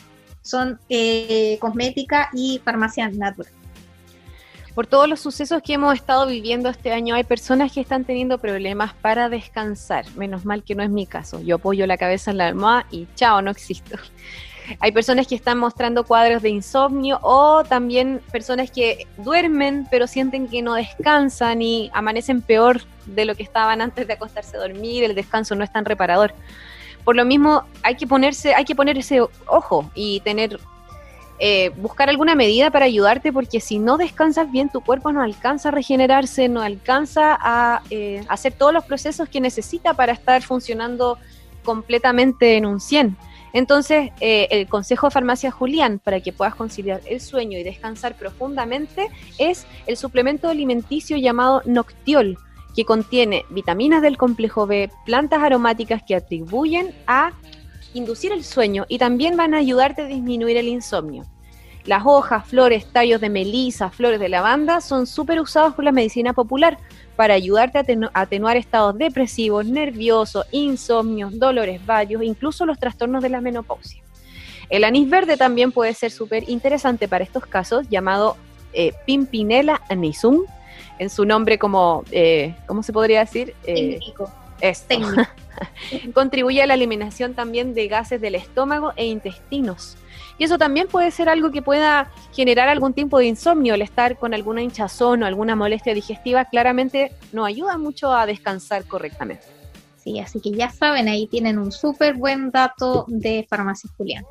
son 0.42 0.80
eh, 0.88 1.58
cosmética 1.60 2.30
y 2.34 2.62
farmacia 2.64 3.10
natural. 3.10 3.52
Por 4.74 4.88
todos 4.88 5.10
los 5.10 5.20
sucesos 5.20 5.62
que 5.62 5.74
hemos 5.74 5.94
estado 5.96 6.26
viviendo 6.26 6.70
este 6.70 6.94
año, 6.94 7.14
hay 7.16 7.26
personas 7.26 7.74
que 7.74 7.82
están 7.82 8.06
teniendo 8.06 8.38
problemas 8.38 8.94
para 8.94 9.28
descansar. 9.28 10.06
Menos 10.16 10.46
mal 10.46 10.64
que 10.64 10.74
no 10.74 10.82
es 10.82 10.90
mi 10.90 11.06
caso. 11.06 11.42
Yo 11.42 11.58
apoyo 11.58 11.86
la 11.88 11.98
cabeza 11.98 12.32
en 12.32 12.38
la 12.38 12.48
almohada 12.48 12.88
y 12.90 13.06
chao, 13.16 13.42
no 13.42 13.52
existo. 13.52 13.98
Hay 14.80 14.92
personas 14.92 15.28
que 15.28 15.36
están 15.36 15.58
mostrando 15.58 16.04
cuadros 16.04 16.42
de 16.42 16.50
insomnio 16.50 17.20
o 17.22 17.64
también 17.64 18.22
personas 18.32 18.72
que 18.72 19.08
duermen 19.18 19.88
pero 19.90 20.08
sienten 20.08 20.48
que 20.48 20.62
no 20.62 20.74
descansan 20.76 21.62
y 21.62 21.90
amanecen 21.94 22.42
peor 22.42 22.82
de 23.06 23.26
lo 23.26 23.36
que 23.36 23.44
estaban 23.44 23.82
antes 23.82 24.08
de 24.08 24.14
acostarse 24.14 24.58
a 24.58 24.60
dormir, 24.60 25.04
el 25.04 25.16
descanso 25.16 25.56
no 25.56 25.64
es 25.64 25.72
tan 25.72 25.86
reparador. 25.86 26.34
Por 27.04 27.16
lo 27.16 27.26
mismo 27.26 27.64
hay 27.84 27.96
que 27.96 28.08
ponerse, 28.08 28.54
hay 28.54 28.66
que 28.66 28.76
poner 28.76 28.98
ese 28.98 29.22
ojo 29.48 29.90
y 29.96 30.20
tener 30.22 30.60
eh, 31.44 31.72
buscar 31.78 32.08
alguna 32.08 32.36
medida 32.36 32.70
para 32.70 32.86
ayudarte 32.86 33.34
porque 33.34 33.60
si 33.60 33.80
no 33.80 33.98
descansas 33.98 34.52
bien 34.52 34.70
tu 34.70 34.82
cuerpo 34.82 35.12
no 35.12 35.24
alcanza 35.24 35.70
a 35.70 35.72
regenerarse, 35.72 36.48
no 36.48 36.62
alcanza 36.62 37.36
a 37.42 37.82
eh, 37.90 38.24
hacer 38.28 38.54
todos 38.54 38.72
los 38.72 38.86
procesos 38.86 39.28
que 39.28 39.42
necesita 39.42 39.96
para 39.96 40.14
estar 40.14 40.44
funcionando 40.44 41.18
completamente 41.64 42.58
en 42.58 42.68
un 42.68 42.80
100. 42.80 43.18
Entonces, 43.54 44.12
eh, 44.22 44.48
el 44.52 44.68
consejo 44.68 45.08
de 45.08 45.12
farmacia 45.12 45.52
Julián 45.52 46.00
para 46.00 46.22
que 46.22 46.32
puedas 46.32 46.56
conciliar 46.56 47.02
el 47.08 47.20
sueño 47.20 47.60
y 47.60 47.64
descansar 47.64 48.16
profundamente 48.16 49.08
es 49.38 49.66
el 49.88 49.98
suplemento 49.98 50.48
alimenticio 50.48 51.18
llamado 51.18 51.62
Noctiol, 51.66 52.38
que 52.76 52.86
contiene 52.86 53.46
vitaminas 53.50 54.02
del 54.02 54.18
complejo 54.18 54.68
B, 54.68 54.90
plantas 55.06 55.44
aromáticas 55.44 56.02
que 56.04 56.16
atribuyen 56.16 56.96
a 57.08 57.34
inducir 57.94 58.32
el 58.32 58.44
sueño 58.44 58.86
y 58.88 58.98
también 58.98 59.36
van 59.36 59.54
a 59.54 59.58
ayudarte 59.58 60.04
a 60.04 60.06
disminuir 60.06 60.56
el 60.56 60.70
insomnio. 60.70 61.26
Las 61.86 62.04
hojas, 62.06 62.48
flores, 62.48 62.86
tallos 62.92 63.20
de 63.20 63.30
melisa, 63.30 63.90
flores 63.90 64.20
de 64.20 64.30
lavanda 64.30 64.82
son 64.82 65.08
súper 65.08 65.42
usados 65.42 65.74
por 65.74 65.84
la 65.84 65.92
medicina 65.92 66.32
popular 66.32 66.78
para 67.16 67.34
ayudarte 67.34 67.78
a 67.78 67.86
atenuar 68.14 68.58
estados 68.58 68.98
depresivos, 68.98 69.66
nerviosos, 69.66 70.46
insomnios, 70.52 71.38
dolores 71.38 71.86
varios, 71.86 72.24
incluso 72.24 72.66
los 72.66 72.80
trastornos 72.80 73.22
de 73.22 73.30
la 73.30 73.42
menopausia. 73.42 74.02
El 74.70 74.86
anís 74.86 75.10
verde 75.10 75.36
también 75.36 75.72
puede 75.72 75.94
ser 75.94 76.12
súper 76.12 76.50
interesante 76.50 77.08
para 77.08 77.24
estos 77.24 77.46
casos, 77.46 77.88
llamado 77.90 78.38
eh, 78.74 78.94
Pimpinella 79.06 79.82
anisum, 79.90 80.46
en 80.98 81.10
su 81.10 81.26
nombre 81.26 81.60
como, 81.60 82.06
eh, 82.12 82.56
¿cómo 82.68 82.84
se 82.84 82.94
podría 82.94 83.20
decir? 83.20 83.54
Eh, 83.66 84.00
técnico. 84.88 85.28
Contribuye 86.14 86.62
a 86.62 86.68
la 86.68 86.76
eliminación 86.76 87.34
también 87.34 87.74
de 87.74 87.88
gases 87.88 88.22
del 88.22 88.36
estómago 88.36 88.94
e 88.96 89.06
intestinos. 89.06 89.98
Y 90.38 90.44
eso 90.44 90.58
también 90.58 90.88
puede 90.88 91.12
ser 91.12 91.30
algo 91.30 91.52
que 91.52 91.62
pueda 91.62 92.12
generar 92.34 92.68
algún 92.70 92.94
tipo 92.94 93.20
de 93.20 93.26
insomnio, 93.26 93.76
el 93.76 93.82
estar 93.82 94.18
con 94.18 94.34
alguna 94.34 94.62
hinchazón 94.62 95.24
o 95.24 95.26
alguna 95.26 95.56
molestia 95.56 95.94
digestiva, 95.94 96.46
claramente 96.46 97.12
no 97.32 97.46
ayuda 97.46 97.78
mucho 97.78 98.12
a 98.12 98.26
descansar 98.26 98.86
correctamente. 98.86 99.46
Sí, 100.04 100.20
así 100.20 100.40
que 100.40 100.52
ya 100.52 100.72
saben, 100.72 101.08
ahí 101.08 101.28
tienen 101.28 101.60
un 101.60 101.72
súper 101.72 102.16
buen 102.16 102.50
dato 102.50 103.06
de 103.08 103.46
farmacia 103.50 103.90
Julián. 103.98 104.26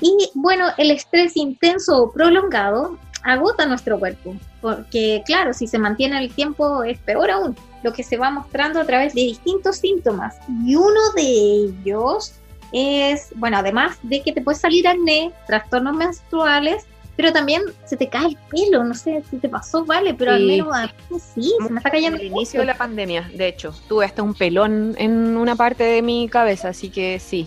Y 0.00 0.30
bueno, 0.34 0.68
el 0.78 0.90
estrés 0.90 1.36
intenso 1.36 2.02
o 2.02 2.10
prolongado 2.10 2.98
agota 3.22 3.66
nuestro 3.66 3.98
cuerpo, 3.98 4.34
porque 4.62 5.22
claro, 5.26 5.52
si 5.52 5.66
se 5.66 5.78
mantiene 5.78 6.18
el 6.18 6.32
tiempo 6.32 6.82
es 6.84 6.98
peor 7.00 7.30
aún, 7.30 7.54
lo 7.82 7.92
que 7.92 8.02
se 8.02 8.16
va 8.16 8.30
mostrando 8.30 8.80
a 8.80 8.84
través 8.84 9.14
de 9.14 9.22
distintos 9.22 9.76
síntomas. 9.76 10.36
Y 10.64 10.76
uno 10.76 11.00
de 11.14 11.22
ellos 11.22 12.32
es, 12.72 13.32
bueno, 13.36 13.58
además 13.58 13.98
de 14.02 14.22
que 14.22 14.32
te 14.32 14.40
puede 14.40 14.58
salir 14.58 14.86
acné, 14.86 15.32
trastornos 15.46 15.96
menstruales, 15.96 16.86
pero 17.20 17.34
también 17.34 17.62
se 17.84 17.98
te 17.98 18.08
cae 18.08 18.28
el 18.28 18.38
pelo, 18.48 18.82
no 18.82 18.94
sé 18.94 19.22
si 19.30 19.36
te 19.36 19.48
pasó, 19.48 19.84
vale, 19.84 20.14
pero 20.14 20.32
al 20.32 20.46
menos 20.46 20.74
a 20.74 20.86
mí 20.86 21.18
sí, 21.34 21.52
se 21.62 21.70
me 21.70 21.78
está 21.78 21.90
cayendo. 21.90 22.18
el 22.18 22.28
inicio 22.28 22.60
de 22.60 22.66
la 22.66 22.78
pandemia, 22.78 23.30
de 23.34 23.48
hecho, 23.48 23.74
tuve 23.88 24.06
hasta 24.06 24.22
un 24.22 24.32
pelón 24.32 24.94
en 24.96 25.36
una 25.36 25.54
parte 25.54 25.84
de 25.84 26.00
mi 26.00 26.30
cabeza, 26.30 26.70
así 26.70 26.88
que 26.88 27.18
sí. 27.18 27.46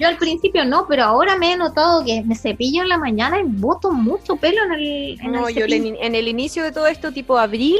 Yo 0.00 0.08
al 0.08 0.16
principio 0.16 0.64
no, 0.64 0.86
pero 0.88 1.04
ahora 1.04 1.36
me 1.36 1.52
he 1.52 1.56
notado 1.56 2.04
que 2.04 2.24
me 2.24 2.34
cepillo 2.34 2.82
en 2.82 2.88
la 2.88 2.98
mañana 2.98 3.38
y 3.38 3.44
boto 3.44 3.92
mucho 3.92 4.34
pelo 4.34 4.64
en 4.64 4.72
el. 4.72 5.20
En 5.20 5.32
no, 5.32 5.48
yo 5.50 5.66
en 5.66 6.14
el 6.16 6.26
inicio 6.26 6.64
de 6.64 6.72
todo 6.72 6.88
esto, 6.88 7.12
tipo 7.12 7.38
abril, 7.38 7.78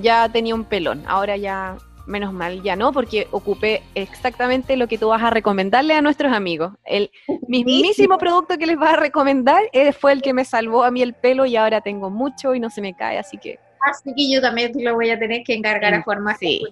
ya 0.00 0.30
tenía 0.30 0.54
un 0.54 0.64
pelón, 0.64 1.02
ahora 1.06 1.36
ya 1.36 1.76
menos 2.08 2.32
mal 2.32 2.62
ya 2.62 2.74
no, 2.74 2.92
porque 2.92 3.28
ocupé 3.30 3.82
exactamente 3.94 4.76
lo 4.76 4.88
que 4.88 4.98
tú 4.98 5.08
vas 5.08 5.22
a 5.22 5.30
recomendarle 5.30 5.94
a 5.94 6.02
nuestros 6.02 6.32
amigos. 6.32 6.72
El 6.84 7.10
mismísimo 7.46 8.18
producto 8.18 8.58
que 8.58 8.66
les 8.66 8.78
vas 8.78 8.94
a 8.94 8.96
recomendar 8.96 9.62
eh, 9.72 9.92
fue 9.92 10.12
el 10.12 10.22
que 10.22 10.32
me 10.32 10.44
salvó 10.44 10.82
a 10.82 10.90
mí 10.90 11.02
el 11.02 11.14
pelo 11.14 11.46
y 11.46 11.56
ahora 11.56 11.80
tengo 11.80 12.10
mucho 12.10 12.54
y 12.54 12.60
no 12.60 12.70
se 12.70 12.80
me 12.80 12.94
cae, 12.94 13.18
así 13.18 13.38
que... 13.38 13.58
Así 13.88 14.12
que 14.14 14.30
yo 14.32 14.40
también 14.40 14.72
lo 14.74 14.94
voy 14.94 15.10
a 15.10 15.18
tener 15.18 15.42
que 15.44 15.54
encargar 15.54 15.94
a 15.94 16.02
farmacia. 16.02 16.48
Sí. 16.48 16.64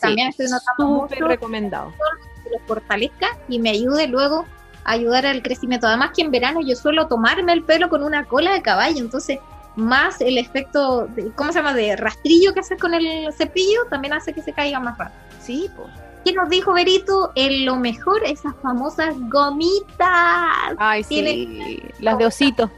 También 0.00 0.28
estoy 0.28 0.46
notando 0.48 1.02
mucho 1.02 1.26
recomendado. 1.26 1.92
Que 2.44 2.50
lo 2.50 2.58
fortalezca 2.66 3.38
y 3.48 3.58
me 3.58 3.70
ayude 3.70 4.06
luego 4.08 4.44
a 4.84 4.92
ayudar 4.92 5.24
al 5.26 5.42
crecimiento. 5.42 5.86
Además 5.86 6.10
que 6.14 6.22
en 6.22 6.30
verano 6.30 6.60
yo 6.60 6.76
suelo 6.76 7.06
tomarme 7.08 7.52
el 7.52 7.62
pelo 7.62 7.88
con 7.88 8.02
una 8.02 8.24
cola 8.24 8.52
de 8.52 8.62
caballo, 8.62 8.98
entonces 8.98 9.38
más 9.76 10.20
el 10.20 10.38
efecto, 10.38 11.06
de, 11.06 11.30
¿cómo 11.32 11.52
se 11.52 11.58
llama?, 11.58 11.74
de 11.74 11.96
rastrillo 11.96 12.52
que 12.52 12.60
haces 12.60 12.80
con 12.80 12.94
el 12.94 13.32
cepillo, 13.32 13.84
también 13.90 14.14
hace 14.14 14.32
que 14.32 14.42
se 14.42 14.52
caiga 14.52 14.80
más 14.80 14.98
rápido. 14.98 15.20
Sí, 15.40 15.70
pues. 15.76 15.88
¿Qué 16.24 16.32
nos 16.32 16.48
dijo 16.48 16.72
Berito? 16.72 17.30
En 17.36 17.64
lo 17.64 17.76
mejor, 17.76 18.20
esas 18.24 18.52
famosas 18.60 19.14
gomitas. 19.30 20.74
Ay, 20.76 21.04
sí, 21.04 21.80
las 22.00 22.18
de 22.18 22.26
osito. 22.26 22.68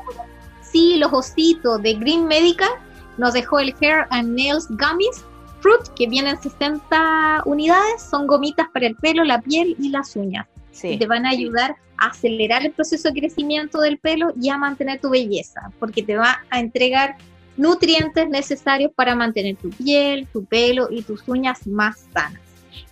Sí, 0.60 0.96
los 0.98 1.10
ositos 1.14 1.80
de 1.80 1.94
Green 1.94 2.26
Medical. 2.26 2.68
Nos 3.16 3.32
dejó 3.32 3.58
el 3.58 3.74
Hair 3.80 4.06
and 4.10 4.36
Nails 4.36 4.68
Gummies 4.68 5.24
Fruit, 5.60 5.80
que 5.96 6.06
vienen 6.06 6.40
60 6.40 7.42
unidades. 7.46 8.02
Son 8.02 8.26
gomitas 8.26 8.68
para 8.74 8.86
el 8.86 8.96
pelo, 8.96 9.24
la 9.24 9.40
piel 9.40 9.74
y 9.78 9.88
las 9.88 10.14
uñas. 10.14 10.46
Sí. 10.78 10.88
Y 10.88 10.98
te 10.98 11.06
van 11.06 11.26
a 11.26 11.30
ayudar 11.30 11.76
acelerar 11.98 12.64
el 12.64 12.72
proceso 12.72 13.10
de 13.10 13.20
crecimiento 13.20 13.80
del 13.80 13.98
pelo 13.98 14.32
y 14.40 14.48
a 14.48 14.56
mantener 14.56 15.00
tu 15.00 15.10
belleza, 15.10 15.72
porque 15.78 16.02
te 16.02 16.16
va 16.16 16.44
a 16.48 16.60
entregar 16.60 17.16
nutrientes 17.56 18.28
necesarios 18.28 18.92
para 18.94 19.16
mantener 19.16 19.56
tu 19.56 19.70
piel, 19.70 20.26
tu 20.32 20.44
pelo 20.44 20.88
y 20.90 21.02
tus 21.02 21.26
uñas 21.26 21.66
más 21.66 22.06
sanas. 22.12 22.40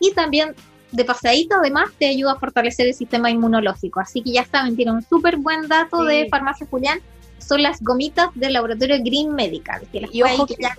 Y 0.01 0.13
también 0.13 0.55
de 0.91 1.05
pasadito 1.05 1.57
además 1.57 1.91
te 1.99 2.09
ayuda 2.09 2.33
a 2.33 2.39
fortalecer 2.39 2.89
el 2.89 2.95
sistema 2.95 3.31
inmunológico. 3.31 4.01
Así 4.01 4.23
que 4.23 4.33
ya 4.33 4.45
saben, 4.45 4.75
tiene 4.75 4.93
un 4.93 5.03
súper 5.03 5.37
buen 5.37 5.69
dato 5.69 6.03
de 6.03 6.27
Farmacia 6.29 6.67
Julián. 6.69 7.01
Son 7.39 7.63
las 7.63 7.81
gomitas 7.81 8.31
del 8.35 8.55
laboratorio 8.55 8.97
Green 9.05 9.33
Medical, 9.33 9.87
que 9.93 10.01
las 10.01 10.13
y 10.13 10.23
ojo 10.23 10.47
que 10.47 10.57
ya 10.59 10.77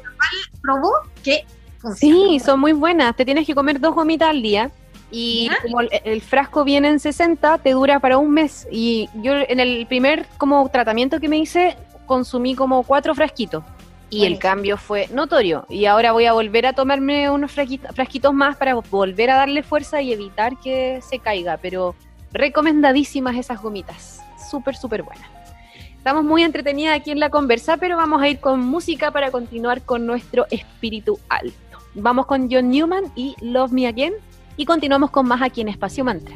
probó 0.62 0.92
que 1.24 1.46
Sí, 1.96 2.40
son 2.44 2.60
muy 2.60 2.74
buenas. 2.74 3.16
Te 3.16 3.24
tienes 3.24 3.46
que 3.46 3.56
comer 3.56 3.80
dos 3.80 3.96
gomitas 3.96 4.30
al 4.30 4.42
día 4.42 4.72
y 5.12 5.50
como 5.62 5.82
el, 5.82 6.22
frasco 6.22 6.64
viene 6.64 6.90
en 6.90 7.00
60, 7.00 7.60
te 7.60 7.72
dura 7.72 8.00
para 8.00 8.18
un 8.18 8.32
mes. 8.32 8.68
Y 8.72 9.10
yo 9.16 9.34
en 9.36 9.60
el 9.60 9.86
primer 9.88 10.26
como 10.38 10.68
tratamiento 10.70 11.20
que 11.20 11.30
me 11.30 11.38
hice, 11.38 11.78
consumí 12.06 12.56
como 12.56 12.84
cuatro 12.84 13.16
frasquitos. 13.16 13.64
Y 14.10 14.26
el 14.26 14.40
cambio 14.40 14.78
fue 14.78 15.08
notorio. 15.12 15.66
Y 15.70 15.86
ahora 15.86 16.14
voy 16.14 16.26
a 16.26 16.34
volver 16.34 16.66
a 16.66 16.74
tomarme 16.74 17.30
unos 17.30 17.52
frasquitos, 17.52 18.34
más 18.34 18.56
para 18.56 18.76
volver 18.76 19.30
a 19.30 19.36
darle 19.36 19.64
fuerza 19.64 20.02
y 20.02 20.14
evitar 20.14 20.58
que 20.60 21.02
se 21.02 21.20
caiga. 21.20 21.58
Pero 21.58 21.94
recomendadísimas 22.32 23.36
esas 23.36 23.62
gomitas. 23.62 24.22
Súper, 24.50 24.76
súper 24.76 25.04
buenas. 25.04 25.28
Estamos 25.98 26.24
muy 26.24 26.44
entretenidas 26.44 26.96
aquí 26.96 27.12
en 27.12 27.20
la 27.20 27.30
conversa, 27.30 27.76
pero 27.76 27.98
vamos 27.98 28.22
a 28.22 28.30
ir 28.30 28.40
con 28.40 28.62
música 28.62 29.12
para 29.12 29.30
continuar 29.30 29.82
con 29.82 30.06
nuestro 30.06 30.46
espíritu 30.52 31.20
alto. 31.28 31.58
Vamos 31.96 32.28
con 32.28 32.50
John 32.50 32.70
Newman 32.70 33.12
y 33.16 33.36
Love 33.42 33.72
Me 33.72 33.88
Again 33.88 34.14
y 34.58 34.66
continuamos 34.66 35.12
con 35.12 35.28
más 35.28 35.42
aquí 35.42 35.62
en 35.62 35.70
Espacio 35.70 36.04
Mantra. 36.04 36.36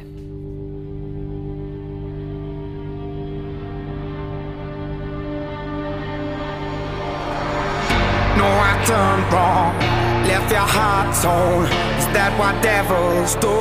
No, 8.36 8.46
I 8.46 8.84
turned 8.86 9.32
wrong, 9.32 9.74
left 10.26 10.50
your 10.50 10.60
heart 10.60 11.14
torn. 11.20 11.66
Is 11.98 12.06
that 12.14 12.32
what 12.38 12.60
devils 12.62 13.34
do? 13.36 13.58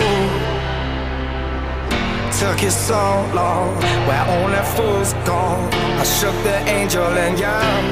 Took 2.40 2.64
you 2.64 2.72
so 2.72 3.26
long, 3.34 3.76
where 4.08 4.26
only 4.40 4.64
fools 4.76 5.14
go. 5.26 5.58
I 6.00 6.04
shook 6.04 6.34
the 6.44 6.58
angel 6.70 7.06
and 7.06 7.38
young. 7.38 7.84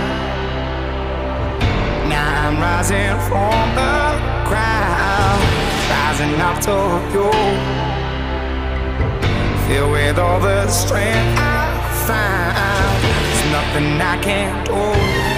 Now 2.10 2.48
I'm 2.48 2.60
rising 2.60 3.20
from 3.28 3.76
the 3.76 4.10
rising 6.20 6.42
up 6.42 6.60
to 6.62 6.72
you. 7.14 7.32
Filled 9.68 9.92
with 9.92 10.18
all 10.18 10.40
the 10.40 10.68
strength 10.68 11.38
I 11.38 11.80
find, 12.08 13.04
there's 13.04 13.52
nothing 13.52 14.02
I 14.02 14.18
can't 14.22 14.66
do. 14.66 15.29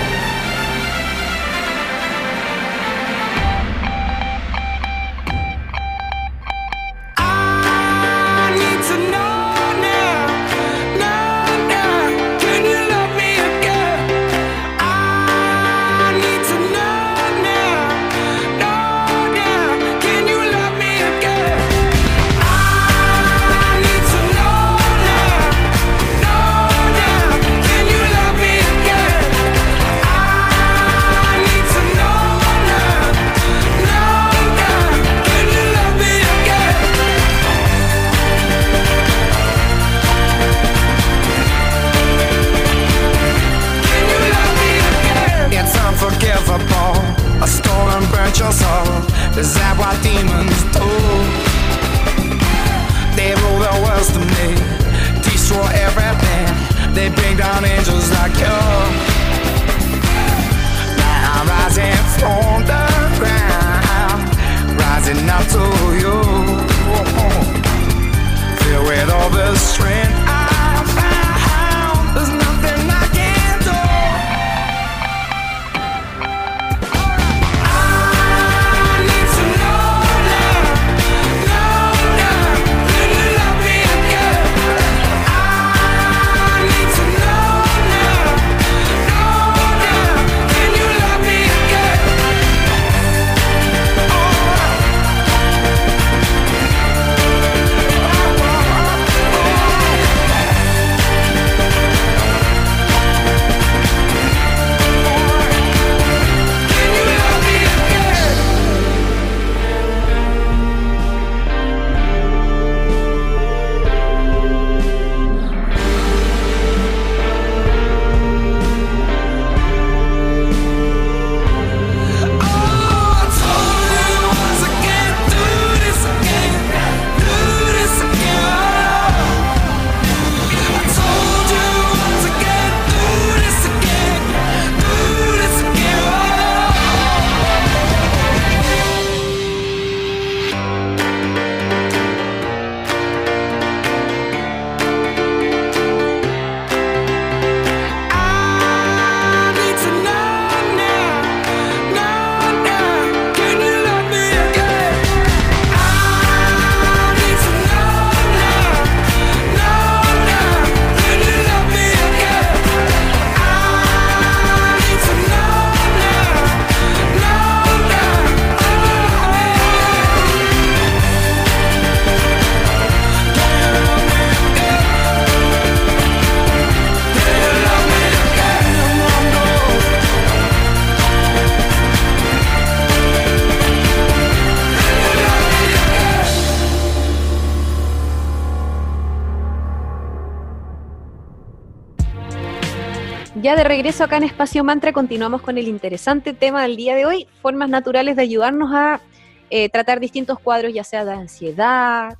Regreso 193.81 194.03
acá 194.03 194.17
en 194.17 194.25
Espacio 194.25 194.63
Mantra 194.63 194.93
continuamos 194.93 195.41
con 195.41 195.57
el 195.57 195.67
interesante 195.67 196.33
tema 196.33 196.61
del 196.61 196.75
día 196.75 196.95
de 196.95 197.07
hoy, 197.07 197.27
formas 197.41 197.67
naturales 197.67 198.15
de 198.15 198.21
ayudarnos 198.21 198.71
a 198.71 199.01
eh, 199.49 199.69
tratar 199.69 199.99
distintos 199.99 200.37
cuadros, 200.37 200.71
ya 200.71 200.83
sea 200.83 201.03
de 201.03 201.13
ansiedad, 201.13 202.15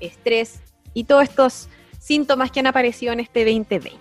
estrés 0.00 0.62
y 0.94 1.04
todos 1.04 1.24
estos 1.24 1.68
síntomas 1.98 2.50
que 2.50 2.60
han 2.60 2.66
aparecido 2.66 3.12
en 3.12 3.20
este 3.20 3.44
2020. 3.44 3.92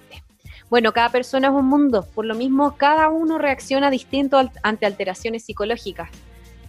Bueno, 0.69 0.93
cada 0.93 1.09
persona 1.09 1.49
es 1.49 1.53
un 1.53 1.65
mundo, 1.65 2.07
por 2.15 2.25
lo 2.25 2.33
mismo 2.33 2.77
cada 2.77 3.09
uno 3.09 3.37
reacciona 3.37 3.89
distinto 3.89 4.49
ante 4.63 4.85
alteraciones 4.85 5.43
psicológicas. 5.43 6.09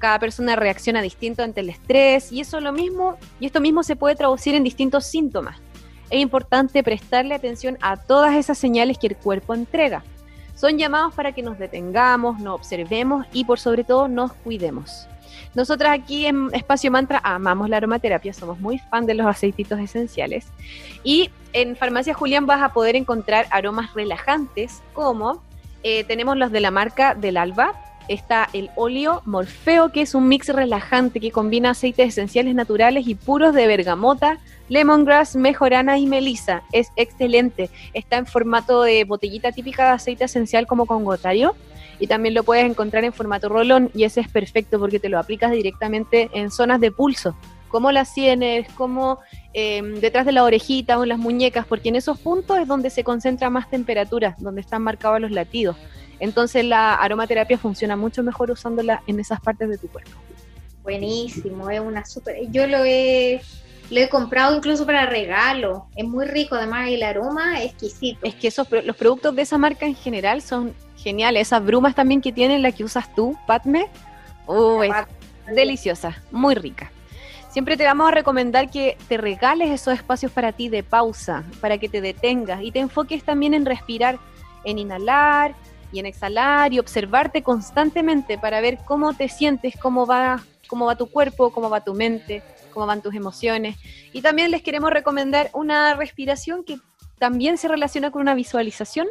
Cada 0.01 0.19
persona 0.19 0.57
reacciona 0.57 1.03
distinto 1.03 1.45
ante 1.45 1.61
el 1.61 1.69
estrés 1.69 2.33
y 2.33 2.41
eso 2.41 2.61
lo 2.61 2.73
mismo 2.73 3.17
y 3.39 3.47
esto 3.47 3.61
mismo 3.61 3.85
se 3.85 3.95
puede 3.95 4.17
traducir 4.17 4.57
en 4.57 4.65
distintos 4.65 5.07
síntomas. 5.07 5.61
Es 6.11 6.19
importante 6.19 6.83
prestarle 6.83 7.37
atención 7.37 7.79
a 7.81 7.97
todas 7.97 8.35
esas 8.35 8.59
señales 8.59 8.99
que 8.99 9.07
el 9.07 9.17
cuerpo 9.17 9.55
entrega. 9.55 10.03
Son 10.63 10.79
llamados 10.79 11.13
para 11.15 11.33
que 11.33 11.43
nos 11.43 11.59
detengamos, 11.59 12.39
nos 12.39 12.55
observemos 12.55 13.27
y 13.33 13.45
por 13.45 13.59
sobre 13.59 13.83
todo 13.83 14.07
nos 14.07 14.33
cuidemos. 14.33 15.09
Nosotras 15.57 15.91
aquí 15.93 16.25
en 16.25 16.51
Espacio 16.53 16.89
Mantra 16.89 17.21
amamos 17.25 17.69
la 17.69 17.79
aromaterapia, 17.79 18.33
somos 18.33 18.61
muy 18.61 18.79
fan 18.79 19.05
de 19.05 19.15
los 19.15 19.27
aceititos 19.27 19.81
esenciales. 19.81 20.47
Y 21.03 21.31
en 21.53 21.75
Farmacia 21.75 22.15
Julián 22.15 22.47
vas 22.47 22.63
a 22.63 22.73
poder 22.73 22.95
encontrar 22.95 23.47
aromas 23.51 23.93
relajantes 23.93 24.83
como 24.93 25.43
eh, 25.83 26.05
tenemos 26.05 26.37
los 26.37 26.53
de 26.53 26.61
la 26.61 26.71
marca 26.71 27.17
del 27.17 27.39
Alba. 27.39 27.73
Está 28.07 28.49
el 28.53 28.71
óleo 28.77 29.23
Morfeo, 29.25 29.91
que 29.91 30.03
es 30.03 30.15
un 30.15 30.29
mix 30.29 30.49
relajante 30.49 31.19
que 31.19 31.33
combina 31.33 31.71
aceites 31.71 32.11
esenciales 32.11 32.55
naturales 32.55 33.09
y 33.09 33.17
puros 33.17 33.53
de 33.53 33.67
bergamota, 33.67 34.39
lemongrass, 34.73 35.37
mejorana 35.37 35.99
y 35.99 36.07
melisa. 36.07 36.63
Es 36.73 36.93
excelente. 36.97 37.69
Está 37.93 38.17
en 38.17 38.25
formato 38.25 38.83
de 38.83 39.05
botellita 39.05 39.53
típica 39.53 39.85
de 39.85 39.91
aceite 39.91 40.25
esencial 40.25 40.67
como 40.67 40.87
con 40.87 41.05
gotario 41.05 41.55
y 41.99 42.07
también 42.07 42.33
lo 42.35 42.43
puedes 42.43 42.65
encontrar 42.65 43.05
en 43.05 43.13
formato 43.13 43.51
rolón 43.51 43.91
y 43.95 44.05
ese 44.05 44.23
es 44.23 44.29
perfecto 44.29 44.79
porque 44.79 44.99
te 44.99 45.11
lo 45.11 45.19
aplicas 45.19 45.53
directamente 45.53 46.31
en 46.33 46.51
zonas 46.51 46.81
de 46.81 46.91
pulso, 46.91 47.37
como 47.69 47.93
las 47.93 48.15
sienes, 48.15 48.67
como 48.73 49.19
em, 49.53 49.97
detrás 50.01 50.25
de 50.25 50.33
la 50.33 50.43
orejita 50.43 50.99
o 50.99 51.03
en 51.03 51.11
las 51.11 51.19
muñecas, 51.19 51.67
porque 51.67 51.91
en 51.91 51.97
esos 51.97 52.19
puntos 52.19 52.59
es 52.59 52.67
donde 52.67 52.89
se 52.89 53.05
concentra 53.05 53.51
más 53.51 53.69
temperatura, 53.69 54.37
donde 54.39 54.63
están 54.63 54.81
marcados 54.81 55.21
los 55.21 55.33
latidos. 55.33 55.77
Entonces 56.19 56.65
la 56.65 56.95
aromaterapia 56.95 57.59
funciona 57.59 57.95
mucho 57.95 58.23
mejor 58.23 58.51
usándola 58.51 59.03
en 59.07 59.21
esas 59.21 59.39
partes 59.39 59.69
de 59.69 59.77
tu 59.77 59.89
cuerpo. 59.89 60.13
Buenísimo, 60.83 61.69
es 61.69 61.79
una 61.79 62.07
súper... 62.07 62.51
Yo 62.51 62.67
lo 62.67 62.83
he 62.85 63.43
lo 63.93 64.01
he 64.01 64.09
comprado 64.09 64.57
incluso 64.57 64.87
para 64.87 65.05
regalo. 65.05 65.87
Es 65.95 66.07
muy 66.07 66.25
rico, 66.25 66.55
además 66.55 66.89
el 66.89 67.03
aroma 67.03 67.61
es 67.61 67.73
exquisito. 67.73 68.21
Es 68.23 68.35
que 68.35 68.49
esos 68.49 68.67
los 68.71 68.97
productos 68.97 69.37
de 69.37 69.43
esa 69.43 69.59
marca 69.59 69.85
en 69.85 69.95
general 69.95 70.41
son 70.41 70.75
geniales. 70.97 71.49
Esas 71.49 71.63
brumas 71.63 71.95
también 71.95 72.23
que 72.23 72.33
tienen, 72.33 72.63
la 72.63 72.73
que 72.73 72.85
usas 72.85 73.15
tú, 73.15 73.37
Patme, 73.47 73.91
uh, 74.47 74.83
es 74.83 74.95
deliciosa, 75.55 76.23
muy 76.31 76.55
rica. 76.55 76.91
Siempre 77.51 77.77
te 77.77 77.85
vamos 77.85 78.09
a 78.09 78.13
recomendar 78.13 78.71
que 78.71 78.97
te 79.09 79.19
regales 79.19 79.71
esos 79.71 79.93
espacios 79.93 80.33
para 80.33 80.53
ti 80.53 80.71
de 80.71 80.83
pausa, 80.83 81.45
para 81.61 81.77
que 81.77 81.91
te 81.91 82.01
detengas 82.01 82.63
y 82.63 82.73
te 82.73 82.79
enfoques 82.79 83.23
también 83.25 83.53
en 83.53 83.67
respirar, 83.67 84.19
en 84.65 84.79
inhalar 84.79 85.55
y 85.93 85.99
en 85.99 86.07
exhalar 86.07 86.73
y 86.73 86.79
observarte 86.79 87.43
constantemente 87.43 88.39
para 88.39 88.63
ver 88.63 88.79
cómo 88.87 89.13
te 89.13 89.29
sientes, 89.29 89.75
cómo 89.77 90.07
va, 90.07 90.43
cómo 90.67 90.87
va 90.87 90.97
tu 90.97 91.09
cuerpo, 91.09 91.51
cómo 91.51 91.69
va 91.69 91.85
tu 91.85 91.93
mente 91.93 92.43
cómo 92.73 92.87
van 92.87 93.03
tus 93.03 93.15
emociones. 93.15 93.77
Y 94.13 94.23
también 94.23 94.51
les 94.51 94.63
queremos 94.63 94.91
recomendar 94.91 95.51
una 95.53 95.95
respiración 95.95 96.65
que 96.65 96.79
también 97.19 97.59
se 97.59 97.69
relaciona 97.69 98.11
con 98.11 98.23
una 98.23 98.35
visualización. 98.35 99.07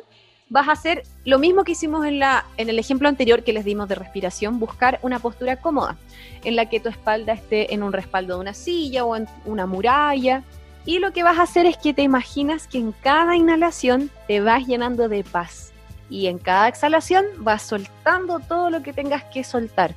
Vas 0.49 0.67
a 0.67 0.73
hacer 0.73 1.03
lo 1.23 1.39
mismo 1.39 1.63
que 1.63 1.71
hicimos 1.71 2.05
en, 2.05 2.19
la, 2.19 2.45
en 2.57 2.69
el 2.69 2.77
ejemplo 2.77 3.07
anterior 3.07 3.43
que 3.43 3.53
les 3.53 3.63
dimos 3.63 3.87
de 3.87 3.95
respiración, 3.95 4.59
buscar 4.59 4.99
una 5.01 5.19
postura 5.19 5.55
cómoda, 5.55 5.97
en 6.43 6.57
la 6.57 6.67
que 6.67 6.81
tu 6.81 6.89
espalda 6.89 7.31
esté 7.31 7.73
en 7.73 7.83
un 7.83 7.93
respaldo 7.93 8.35
de 8.35 8.41
una 8.41 8.53
silla 8.53 9.05
o 9.05 9.15
en 9.15 9.27
una 9.45 9.65
muralla. 9.65 10.43
Y 10.85 10.99
lo 10.99 11.13
que 11.13 11.23
vas 11.23 11.37
a 11.37 11.43
hacer 11.43 11.65
es 11.65 11.77
que 11.77 11.93
te 11.93 12.01
imaginas 12.01 12.67
que 12.67 12.79
en 12.79 12.91
cada 12.91 13.37
inhalación 13.37 14.09
te 14.27 14.41
vas 14.41 14.67
llenando 14.67 15.07
de 15.07 15.23
paz. 15.23 15.71
Y 16.09 16.27
en 16.27 16.37
cada 16.37 16.67
exhalación 16.67 17.23
vas 17.37 17.61
soltando 17.61 18.39
todo 18.39 18.69
lo 18.69 18.83
que 18.83 18.91
tengas 18.91 19.23
que 19.25 19.45
soltar 19.45 19.95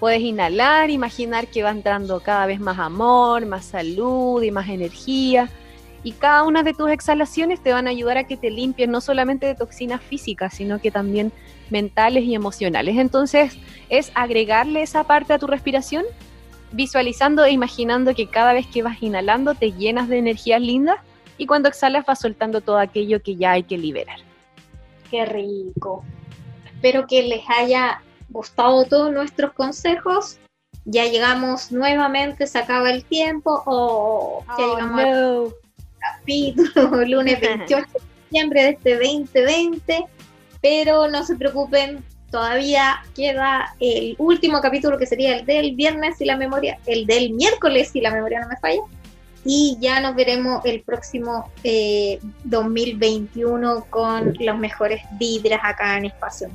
Puedes 0.00 0.20
inhalar, 0.20 0.90
imaginar 0.90 1.48
que 1.48 1.62
va 1.62 1.70
entrando 1.70 2.20
cada 2.20 2.46
vez 2.46 2.60
más 2.60 2.78
amor, 2.78 3.46
más 3.46 3.64
salud 3.64 4.42
y 4.42 4.50
más 4.50 4.68
energía. 4.68 5.50
Y 6.04 6.12
cada 6.12 6.44
una 6.44 6.62
de 6.62 6.72
tus 6.72 6.90
exhalaciones 6.90 7.60
te 7.60 7.72
van 7.72 7.88
a 7.88 7.90
ayudar 7.90 8.18
a 8.18 8.24
que 8.24 8.36
te 8.36 8.50
limpies 8.50 8.88
no 8.88 9.00
solamente 9.00 9.46
de 9.46 9.56
toxinas 9.56 10.00
físicas, 10.00 10.54
sino 10.54 10.80
que 10.80 10.92
también 10.92 11.32
mentales 11.70 12.24
y 12.24 12.34
emocionales. 12.34 12.96
Entonces 12.96 13.58
es 13.88 14.12
agregarle 14.14 14.82
esa 14.82 15.04
parte 15.04 15.32
a 15.32 15.38
tu 15.38 15.48
respiración, 15.48 16.04
visualizando 16.70 17.44
e 17.44 17.50
imaginando 17.50 18.14
que 18.14 18.28
cada 18.28 18.52
vez 18.52 18.66
que 18.68 18.82
vas 18.82 19.02
inhalando 19.02 19.54
te 19.54 19.72
llenas 19.72 20.08
de 20.08 20.18
energías 20.18 20.60
lindas 20.60 20.98
y 21.38 21.46
cuando 21.46 21.68
exhalas 21.68 22.06
vas 22.06 22.20
soltando 22.20 22.60
todo 22.60 22.78
aquello 22.78 23.20
que 23.20 23.34
ya 23.34 23.52
hay 23.52 23.64
que 23.64 23.78
liberar. 23.78 24.18
Qué 25.10 25.24
rico. 25.24 26.04
Espero 26.66 27.06
que 27.08 27.22
les 27.24 27.42
haya 27.48 28.02
gustado 28.28 28.84
todos 28.84 29.12
nuestros 29.12 29.52
consejos, 29.52 30.38
ya 30.84 31.04
llegamos 31.04 31.70
nuevamente, 31.70 32.46
se 32.46 32.58
acaba 32.58 32.90
el 32.90 33.04
tiempo, 33.04 33.62
o 33.66 34.44
ya 34.46 34.54
oh, 34.64 34.74
llegamos 34.74 35.04
al 35.04 35.54
capítulo, 36.18 37.04
lunes 37.06 37.40
28 37.42 37.86
de 37.92 38.00
diciembre 38.30 38.62
de 38.62 38.70
este 38.70 38.94
2020, 38.94 40.04
pero 40.62 41.08
no 41.08 41.24
se 41.24 41.36
preocupen, 41.36 42.02
todavía 42.30 43.02
queda 43.14 43.74
el 43.80 44.14
último 44.18 44.60
capítulo 44.60 44.98
que 44.98 45.06
sería 45.06 45.36
el 45.36 45.46
del 45.46 45.74
viernes 45.74 46.20
y 46.20 46.24
la 46.24 46.36
memoria, 46.36 46.78
el 46.86 47.06
del 47.06 47.32
miércoles 47.32 47.90
si 47.90 48.00
la 48.00 48.10
memoria 48.10 48.40
no 48.40 48.48
me 48.48 48.56
falla. 48.56 48.82
Y 49.44 49.78
ya 49.80 50.00
nos 50.00 50.14
veremos 50.14 50.62
el 50.64 50.82
próximo 50.82 51.50
2021 52.44 53.78
eh, 53.78 53.82
con 53.88 54.34
los 54.38 54.58
mejores 54.58 55.00
vibras 55.12 55.60
acá 55.62 55.96
en 55.96 56.06
Espacio 56.06 56.50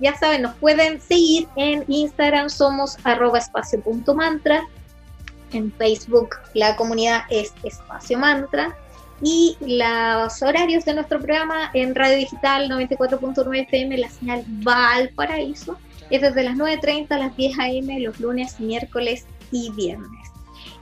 ya 0.00 0.14
saben, 0.16 0.42
nos 0.42 0.54
pueden 0.56 1.00
seguir 1.00 1.48
en 1.56 1.84
Instagram, 1.88 2.50
somos 2.50 2.96
arroba 3.04 3.38
espacio.mantra. 3.38 4.62
En 5.52 5.72
Facebook 5.72 6.36
la 6.54 6.76
comunidad 6.76 7.22
es 7.30 7.52
Espacio 7.62 8.18
Mantra. 8.18 8.76
Y 9.22 9.56
los 9.60 10.42
horarios 10.42 10.84
de 10.84 10.92
nuestro 10.92 11.18
programa 11.18 11.70
en 11.72 11.94
Radio 11.94 12.18
Digital 12.18 12.68
94.9 12.68 13.62
FM, 13.62 13.96
la 13.96 14.10
señal 14.10 14.44
Valparaíso, 14.46 15.78
es 16.10 16.20
desde 16.20 16.42
las 16.42 16.56
9.30 16.56 17.12
a 17.12 17.18
las 17.18 17.36
10 17.36 17.58
a.m. 17.58 18.00
los 18.00 18.20
lunes, 18.20 18.60
miércoles 18.60 19.26
y 19.50 19.70
viernes. 19.70 20.30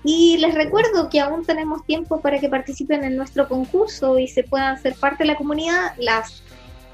Y 0.02 0.36
les 0.38 0.54
recuerdo 0.54 1.08
que 1.08 1.20
aún 1.20 1.44
tenemos 1.44 1.84
tiempo 1.86 2.20
para 2.20 2.38
que 2.38 2.48
participen 2.48 3.04
en 3.04 3.16
nuestro 3.16 3.48
concurso 3.48 4.18
y 4.18 4.28
se 4.28 4.42
puedan 4.42 4.80
ser 4.80 4.94
parte 4.96 5.24
de 5.24 5.28
la 5.28 5.36
comunidad. 5.36 5.92
Las 5.96 6.42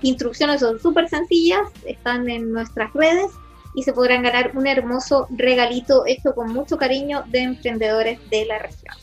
instrucciones 0.03 0.61
son 0.61 0.79
súper 0.81 1.09
sencillas, 1.09 1.61
están 1.85 2.29
en 2.29 2.53
nuestras 2.53 2.93
redes 2.93 3.31
y 3.75 3.83
se 3.83 3.93
podrán 3.93 4.23
ganar 4.23 4.53
un 4.55 4.67
hermoso 4.67 5.27
regalito 5.31 6.05
hecho 6.07 6.35
con 6.35 6.53
mucho 6.53 6.77
cariño 6.77 7.25
de 7.29 7.43
emprendedores 7.43 8.19
de 8.31 8.47
la 8.47 8.59
región. 8.59 8.95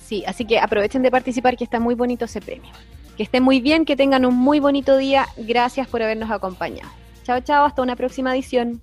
Sí, 0.00 0.24
así 0.26 0.44
que 0.44 0.58
aprovechen 0.58 1.02
de 1.02 1.10
participar 1.10 1.56
que 1.56 1.64
está 1.64 1.80
muy 1.80 1.94
bonito 1.94 2.24
ese 2.24 2.40
premio. 2.40 2.70
Que 3.16 3.22
estén 3.22 3.42
muy 3.42 3.60
bien, 3.60 3.84
que 3.84 3.96
tengan 3.96 4.24
un 4.26 4.36
muy 4.36 4.60
bonito 4.60 4.96
día. 4.96 5.26
Gracias 5.36 5.88
por 5.88 6.02
habernos 6.02 6.30
acompañado. 6.30 6.90
Chao, 7.24 7.40
chao, 7.40 7.64
hasta 7.64 7.82
una 7.82 7.96
próxima 7.96 8.32
edición. 8.32 8.80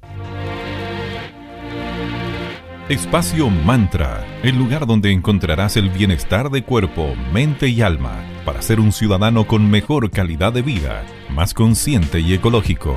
Espacio 2.90 3.50
Mantra, 3.50 4.26
el 4.44 4.58
lugar 4.58 4.86
donde 4.86 5.12
encontrarás 5.12 5.78
el 5.78 5.90
bienestar 5.90 6.50
de 6.50 6.64
cuerpo, 6.64 7.16
mente 7.32 7.70
y 7.70 7.82
alma 7.82 8.22
para 8.44 8.62
ser 8.62 8.82
un 8.82 8.92
ciudadano 8.92 9.48
con 9.48 9.70
mejor 9.70 10.12
calidad 10.12 10.52
de 10.52 10.62
vida, 10.62 11.04
más 11.34 11.54
consciente 11.54 12.20
y 12.20 12.34
ecológico. 12.34 12.96